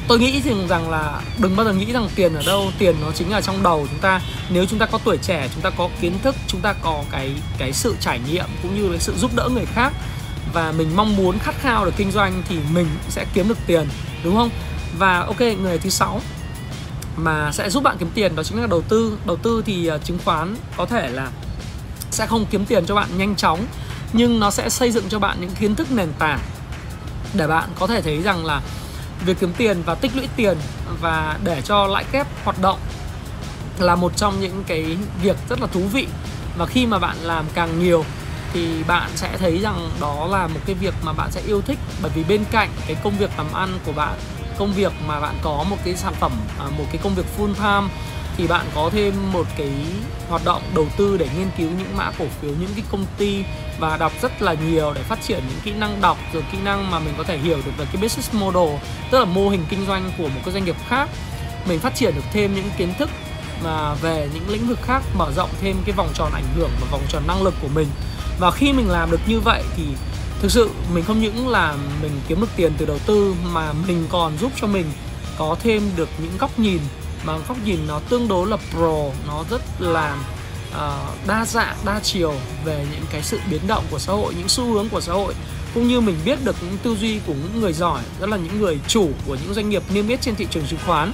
tôi 0.08 0.18
nghĩ 0.18 0.40
thì 0.44 0.50
rằng 0.68 0.90
là 0.90 1.20
đừng 1.38 1.56
bao 1.56 1.66
giờ 1.66 1.72
nghĩ 1.72 1.92
rằng 1.92 2.08
tiền 2.14 2.34
ở 2.34 2.42
đâu, 2.46 2.72
tiền 2.78 2.96
nó 3.00 3.12
chính 3.12 3.30
là 3.30 3.40
trong 3.40 3.62
đầu 3.62 3.86
chúng 3.90 4.00
ta. 4.00 4.20
Nếu 4.48 4.66
chúng 4.66 4.78
ta 4.78 4.86
có 4.86 4.98
tuổi 5.04 5.16
trẻ, 5.16 5.48
chúng 5.54 5.62
ta 5.62 5.70
có 5.70 5.88
kiến 6.00 6.18
thức, 6.22 6.34
chúng 6.46 6.60
ta 6.60 6.72
có 6.72 7.04
cái 7.10 7.32
cái 7.58 7.72
sự 7.72 7.96
trải 8.00 8.20
nghiệm 8.28 8.46
cũng 8.62 8.74
như 8.74 8.88
là 8.88 8.98
sự 8.98 9.14
giúp 9.16 9.30
đỡ 9.34 9.48
người 9.54 9.66
khác 9.66 9.92
và 10.52 10.72
mình 10.72 10.96
mong 10.96 11.16
muốn 11.16 11.38
khát 11.38 11.54
khao 11.60 11.84
được 11.84 11.94
kinh 11.96 12.12
doanh 12.12 12.42
thì 12.48 12.56
mình 12.72 12.86
sẽ 13.08 13.24
kiếm 13.34 13.48
được 13.48 13.58
tiền, 13.66 13.86
đúng 14.24 14.36
không? 14.36 14.50
Và 14.98 15.20
ok, 15.20 15.40
người 15.40 15.78
thứ 15.78 15.90
sáu 15.90 16.20
mà 17.16 17.52
sẽ 17.52 17.70
giúp 17.70 17.82
bạn 17.82 17.96
kiếm 17.98 18.10
tiền 18.14 18.36
đó 18.36 18.42
chính 18.42 18.60
là 18.60 18.66
đầu 18.66 18.82
tư. 18.82 19.18
Đầu 19.26 19.36
tư 19.36 19.62
thì 19.66 19.86
à, 19.86 19.98
chứng 19.98 20.18
khoán 20.24 20.56
có 20.76 20.86
thể 20.86 21.08
là 21.08 21.28
sẽ 22.10 22.26
không 22.26 22.46
kiếm 22.50 22.64
tiền 22.64 22.86
cho 22.86 22.94
bạn 22.94 23.08
nhanh 23.18 23.36
chóng 23.36 23.66
nhưng 24.16 24.40
nó 24.40 24.50
sẽ 24.50 24.68
xây 24.68 24.90
dựng 24.90 25.08
cho 25.08 25.18
bạn 25.18 25.36
những 25.40 25.50
kiến 25.50 25.74
thức 25.74 25.92
nền 25.92 26.12
tảng 26.18 26.40
để 27.34 27.46
bạn 27.46 27.68
có 27.78 27.86
thể 27.86 28.02
thấy 28.02 28.22
rằng 28.22 28.46
là 28.46 28.60
việc 29.26 29.36
kiếm 29.40 29.52
tiền 29.56 29.82
và 29.86 29.94
tích 29.94 30.16
lũy 30.16 30.28
tiền 30.36 30.58
và 31.00 31.38
để 31.44 31.62
cho 31.62 31.86
lãi 31.86 32.04
kép 32.12 32.26
hoạt 32.44 32.60
động 32.62 32.78
là 33.78 33.94
một 33.94 34.16
trong 34.16 34.40
những 34.40 34.64
cái 34.66 34.96
việc 35.22 35.36
rất 35.48 35.60
là 35.60 35.66
thú 35.66 35.80
vị. 35.92 36.06
Và 36.58 36.66
khi 36.66 36.86
mà 36.86 36.98
bạn 36.98 37.16
làm 37.22 37.44
càng 37.54 37.78
nhiều 37.82 38.04
thì 38.52 38.82
bạn 38.82 39.10
sẽ 39.14 39.36
thấy 39.38 39.58
rằng 39.58 39.90
đó 40.00 40.26
là 40.30 40.46
một 40.46 40.60
cái 40.66 40.74
việc 40.74 40.94
mà 41.02 41.12
bạn 41.12 41.30
sẽ 41.30 41.40
yêu 41.46 41.62
thích. 41.62 41.78
Bởi 42.02 42.10
vì 42.14 42.24
bên 42.24 42.44
cạnh 42.50 42.70
cái 42.86 42.96
công 43.04 43.18
việc 43.18 43.30
làm 43.36 43.52
ăn 43.52 43.78
của 43.86 43.92
bạn, 43.92 44.18
công 44.58 44.72
việc 44.72 44.92
mà 45.06 45.20
bạn 45.20 45.34
có 45.42 45.64
một 45.70 45.76
cái 45.84 45.96
sản 45.96 46.14
phẩm 46.20 46.32
à, 46.58 46.66
một 46.78 46.84
cái 46.92 47.00
công 47.02 47.14
việc 47.14 47.26
full 47.38 47.54
time 47.54 47.94
thì 48.36 48.46
bạn 48.46 48.66
có 48.74 48.90
thêm 48.92 49.32
một 49.32 49.46
cái 49.56 49.72
hoạt 50.28 50.44
động 50.44 50.62
đầu 50.74 50.86
tư 50.96 51.16
để 51.16 51.28
nghiên 51.38 51.48
cứu 51.58 51.70
những 51.78 51.96
mã 51.96 52.10
cổ 52.18 52.24
phiếu, 52.40 52.50
những 52.50 52.70
cái 52.76 52.84
công 52.90 53.06
ty 53.18 53.44
và 53.78 53.96
đọc 53.96 54.12
rất 54.22 54.42
là 54.42 54.54
nhiều 54.54 54.92
để 54.94 55.02
phát 55.02 55.18
triển 55.22 55.42
những 55.48 55.60
kỹ 55.64 55.72
năng 55.72 56.00
đọc, 56.00 56.18
rồi 56.32 56.44
kỹ 56.52 56.58
năng 56.64 56.90
mà 56.90 56.98
mình 56.98 57.14
có 57.18 57.24
thể 57.24 57.38
hiểu 57.38 57.56
được 57.56 57.72
về 57.78 57.84
cái 57.92 58.02
business 58.02 58.34
model, 58.34 58.76
tức 59.10 59.18
là 59.18 59.24
mô 59.24 59.48
hình 59.48 59.64
kinh 59.68 59.86
doanh 59.86 60.12
của 60.18 60.28
một 60.28 60.40
cái 60.44 60.54
doanh 60.54 60.64
nghiệp 60.64 60.76
khác. 60.88 61.08
Mình 61.68 61.78
phát 61.78 61.94
triển 61.94 62.14
được 62.14 62.24
thêm 62.32 62.54
những 62.54 62.70
kiến 62.78 62.94
thức 62.98 63.10
mà 63.64 63.94
về 63.94 64.28
những 64.34 64.48
lĩnh 64.48 64.68
vực 64.68 64.78
khác, 64.82 65.02
mở 65.14 65.32
rộng 65.36 65.50
thêm 65.60 65.76
cái 65.84 65.92
vòng 65.96 66.08
tròn 66.14 66.32
ảnh 66.34 66.46
hưởng 66.56 66.70
và 66.80 66.86
vòng 66.90 67.02
tròn 67.08 67.22
năng 67.26 67.42
lực 67.42 67.54
của 67.62 67.68
mình. 67.74 67.88
Và 68.38 68.50
khi 68.50 68.72
mình 68.72 68.88
làm 68.90 69.10
được 69.10 69.20
như 69.26 69.40
vậy 69.40 69.62
thì 69.76 69.84
thực 70.40 70.50
sự 70.50 70.70
mình 70.94 71.04
không 71.04 71.20
những 71.20 71.48
là 71.48 71.74
mình 72.02 72.20
kiếm 72.28 72.40
được 72.40 72.50
tiền 72.56 72.72
từ 72.78 72.86
đầu 72.86 72.98
tư 73.06 73.34
mà 73.52 73.72
mình 73.86 74.06
còn 74.08 74.38
giúp 74.38 74.52
cho 74.60 74.66
mình 74.66 74.86
có 75.38 75.56
thêm 75.62 75.90
được 75.96 76.08
những 76.18 76.38
góc 76.38 76.58
nhìn 76.58 76.78
mà 77.24 77.38
góc 77.48 77.56
nhìn 77.64 77.78
nó 77.88 78.00
tương 78.08 78.28
đối 78.28 78.46
là 78.46 78.56
pro 78.70 79.02
nó 79.26 79.44
rất 79.50 79.62
là 79.78 80.16
uh, 80.70 81.26
đa 81.26 81.44
dạng 81.46 81.76
đa 81.84 82.00
chiều 82.02 82.34
về 82.64 82.86
những 82.92 83.04
cái 83.12 83.22
sự 83.22 83.40
biến 83.50 83.66
động 83.66 83.84
của 83.90 83.98
xã 83.98 84.12
hội 84.12 84.34
những 84.38 84.48
xu 84.48 84.64
hướng 84.72 84.88
của 84.88 85.00
xã 85.00 85.12
hội. 85.12 85.34
Cũng 85.74 85.88
như 85.88 86.00
mình 86.00 86.16
biết 86.24 86.44
được 86.44 86.56
những 86.62 86.78
tư 86.82 86.96
duy 87.00 87.20
của 87.26 87.32
những 87.32 87.60
người 87.60 87.72
giỏi 87.72 88.02
rất 88.20 88.28
là 88.28 88.36
những 88.36 88.60
người 88.60 88.78
chủ 88.88 89.10
của 89.26 89.36
những 89.42 89.54
doanh 89.54 89.70
nghiệp 89.70 89.82
niêm 89.94 90.08
yết 90.08 90.20
trên 90.20 90.34
thị 90.34 90.46
trường 90.50 90.66
chứng 90.66 90.78
khoán. 90.86 91.12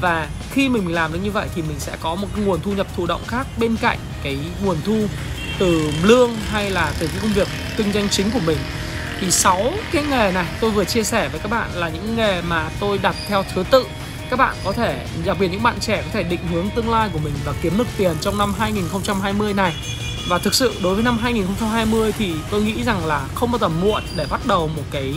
Và 0.00 0.28
khi 0.50 0.68
mình 0.68 0.94
làm 0.94 1.12
được 1.12 1.18
như 1.22 1.30
vậy 1.30 1.48
thì 1.54 1.62
mình 1.62 1.78
sẽ 1.78 1.96
có 2.00 2.14
một 2.14 2.28
cái 2.36 2.44
nguồn 2.44 2.60
thu 2.60 2.72
nhập 2.72 2.86
thụ 2.96 3.06
động 3.06 3.22
khác 3.26 3.46
bên 3.58 3.76
cạnh 3.76 3.98
cái 4.22 4.38
nguồn 4.64 4.76
thu 4.84 5.06
từ 5.58 5.90
lương 6.02 6.36
hay 6.50 6.70
là 6.70 6.92
từ 6.98 7.06
cái 7.06 7.16
công 7.22 7.32
việc 7.32 7.48
kinh 7.76 7.92
doanh 7.92 8.08
chính 8.08 8.30
của 8.30 8.40
mình. 8.46 8.58
Thì 9.20 9.30
sáu 9.30 9.72
cái 9.92 10.04
nghề 10.04 10.32
này 10.32 10.46
tôi 10.60 10.70
vừa 10.70 10.84
chia 10.84 11.02
sẻ 11.02 11.28
với 11.28 11.40
các 11.40 11.50
bạn 11.50 11.70
là 11.74 11.88
những 11.88 12.16
nghề 12.16 12.42
mà 12.42 12.70
tôi 12.80 12.98
đặt 12.98 13.16
theo 13.28 13.44
thứ 13.54 13.64
tự 13.70 13.84
các 14.30 14.36
bạn 14.38 14.56
có 14.64 14.72
thể, 14.72 15.06
đặc 15.24 15.36
biệt 15.40 15.48
những 15.48 15.62
bạn 15.62 15.76
trẻ 15.80 16.02
có 16.02 16.08
thể 16.12 16.22
định 16.22 16.40
hướng 16.50 16.70
tương 16.74 16.90
lai 16.90 17.08
của 17.12 17.18
mình 17.18 17.32
và 17.44 17.52
kiếm 17.62 17.78
được 17.78 17.86
tiền 17.96 18.12
trong 18.20 18.38
năm 18.38 18.54
2020 18.58 19.54
này. 19.54 19.74
Và 20.28 20.38
thực 20.38 20.54
sự 20.54 20.74
đối 20.82 20.94
với 20.94 21.04
năm 21.04 21.18
2020 21.18 22.12
thì 22.12 22.34
tôi 22.50 22.62
nghĩ 22.62 22.82
rằng 22.82 23.06
là 23.06 23.26
không 23.34 23.52
bao 23.52 23.58
giờ 23.58 23.68
muộn 23.68 24.02
để 24.16 24.26
bắt 24.30 24.40
đầu 24.46 24.68
một 24.76 24.82
cái 24.90 25.14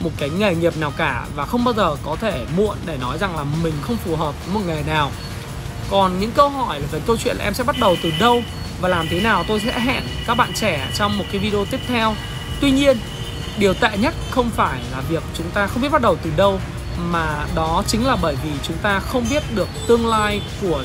một 0.00 0.10
cái 0.16 0.30
nghề 0.30 0.54
nghiệp 0.54 0.76
nào 0.76 0.92
cả 0.96 1.26
và 1.34 1.46
không 1.46 1.64
bao 1.64 1.74
giờ 1.74 1.96
có 2.02 2.16
thể 2.20 2.44
muộn 2.56 2.76
để 2.86 2.96
nói 3.00 3.18
rằng 3.18 3.36
là 3.36 3.44
mình 3.62 3.74
không 3.82 3.96
phù 3.96 4.16
hợp 4.16 4.34
với 4.46 4.54
một 4.54 4.60
nghề 4.66 4.82
nào. 4.82 5.10
Còn 5.90 6.20
những 6.20 6.30
câu 6.32 6.48
hỏi 6.48 6.80
là 6.80 6.86
về 6.92 7.00
câu 7.06 7.16
chuyện 7.16 7.36
là 7.36 7.44
em 7.44 7.54
sẽ 7.54 7.64
bắt 7.64 7.76
đầu 7.80 7.96
từ 8.02 8.10
đâu 8.20 8.42
và 8.80 8.88
làm 8.88 9.08
thế 9.08 9.20
nào 9.20 9.44
tôi 9.48 9.60
sẽ 9.60 9.80
hẹn 9.80 10.02
các 10.26 10.34
bạn 10.34 10.52
trẻ 10.54 10.88
trong 10.94 11.18
một 11.18 11.24
cái 11.32 11.40
video 11.40 11.64
tiếp 11.64 11.80
theo. 11.88 12.14
Tuy 12.60 12.70
nhiên, 12.70 12.98
điều 13.58 13.74
tệ 13.74 13.90
nhất 13.98 14.14
không 14.30 14.50
phải 14.50 14.80
là 14.92 15.00
việc 15.00 15.22
chúng 15.34 15.50
ta 15.50 15.66
không 15.66 15.82
biết 15.82 15.92
bắt 15.92 16.02
đầu 16.02 16.16
từ 16.22 16.30
đâu 16.36 16.60
mà 16.98 17.46
đó 17.54 17.82
chính 17.86 18.06
là 18.06 18.16
bởi 18.22 18.36
vì 18.44 18.50
chúng 18.62 18.76
ta 18.82 19.00
không 19.00 19.24
biết 19.30 19.42
được 19.54 19.68
tương 19.86 20.06
lai 20.06 20.42
của 20.60 20.84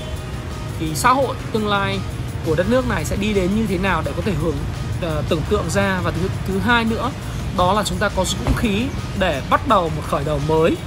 cái 0.79 0.89
xã 0.95 1.13
hội 1.13 1.35
tương 1.51 1.67
lai 1.67 1.99
của 2.45 2.55
đất 2.55 2.69
nước 2.69 2.89
này 2.89 3.05
sẽ 3.05 3.15
đi 3.15 3.33
đến 3.33 3.55
như 3.55 3.65
thế 3.67 3.77
nào 3.77 4.01
để 4.05 4.11
có 4.15 4.21
thể 4.25 4.33
hưởng 4.41 4.55
uh, 4.97 5.03
ờ, 5.03 5.23
tưởng 5.29 5.41
tượng 5.49 5.69
ra. 5.69 5.99
Và 6.03 6.11
thứ 6.11 6.29
thứ 6.47 6.59
hai 6.59 6.85
nữa 6.85 7.11
đó 7.57 7.73
là 7.73 7.83
chúng 7.83 7.97
ta 7.97 8.09
có 8.09 8.25
dũng 8.25 8.55
khí 8.57 8.85
để 9.19 9.41
bắt 9.49 9.67
đầu 9.67 9.91
một 9.95 10.01
khởi 10.07 10.23
đầu 10.23 10.39
mới. 10.47 10.77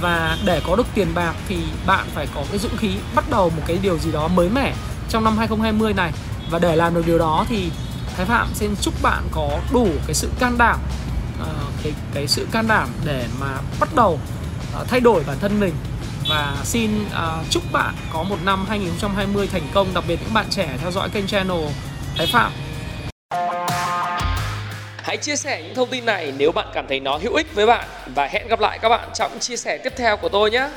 Và 0.00 0.38
để 0.44 0.60
có 0.66 0.76
được 0.76 0.86
tiền 0.94 1.08
bạc 1.14 1.34
thì 1.48 1.56
bạn 1.86 2.06
phải 2.14 2.26
có 2.34 2.44
cái 2.50 2.58
dũng 2.58 2.76
khí 2.76 2.90
bắt 3.14 3.24
đầu 3.30 3.50
một 3.50 3.62
cái 3.66 3.78
điều 3.82 3.98
gì 3.98 4.12
đó 4.12 4.28
mới 4.28 4.48
mẻ 4.48 4.74
trong 5.08 5.24
năm 5.24 5.38
2020 5.38 5.92
này. 5.94 6.12
Và 6.50 6.58
để 6.58 6.76
làm 6.76 6.94
được 6.94 7.06
điều 7.06 7.18
đó 7.18 7.46
thì 7.48 7.70
Thái 8.16 8.26
Phạm 8.26 8.48
xin 8.54 8.74
chúc 8.80 8.94
bạn 9.02 9.22
có 9.32 9.60
đủ 9.72 9.88
cái 10.06 10.14
sự 10.14 10.28
can 10.38 10.58
đảm 10.58 10.78
uh, 11.40 11.46
cái 11.82 11.92
cái 12.14 12.26
sự 12.26 12.46
can 12.52 12.68
đảm 12.68 12.88
để 13.04 13.26
mà 13.40 13.58
bắt 13.80 13.88
đầu 13.94 14.20
uh, 14.80 14.88
thay 14.88 15.00
đổi 15.00 15.22
bản 15.26 15.36
thân 15.40 15.60
mình. 15.60 15.74
Và 16.28 16.56
xin 16.64 16.90
uh, 17.04 17.50
chúc 17.50 17.62
bạn 17.72 17.94
có 18.12 18.22
một 18.22 18.36
năm 18.44 18.66
2020 18.68 19.48
thành 19.52 19.68
công 19.74 19.94
đặc 19.94 20.04
biệt 20.08 20.18
những 20.22 20.34
bạn 20.34 20.46
trẻ 20.50 20.68
theo 20.80 20.90
dõi 20.90 21.08
kênh 21.08 21.26
channel 21.26 21.64
Thái 22.16 22.26
Phạm. 22.26 22.52
Hãy 24.96 25.16
chia 25.16 25.36
sẻ 25.36 25.62
những 25.62 25.74
thông 25.74 25.90
tin 25.90 26.06
này 26.06 26.32
nếu 26.38 26.52
bạn 26.52 26.66
cảm 26.74 26.86
thấy 26.88 27.00
nó 27.00 27.18
hữu 27.22 27.34
ích 27.34 27.54
với 27.54 27.66
bạn. 27.66 27.88
Và 28.14 28.26
hẹn 28.26 28.48
gặp 28.48 28.60
lại 28.60 28.78
các 28.82 28.88
bạn 28.88 29.08
trong 29.14 29.38
chia 29.38 29.56
sẻ 29.56 29.78
tiếp 29.84 29.92
theo 29.96 30.16
của 30.16 30.28
tôi 30.28 30.50
nhé. 30.50 30.68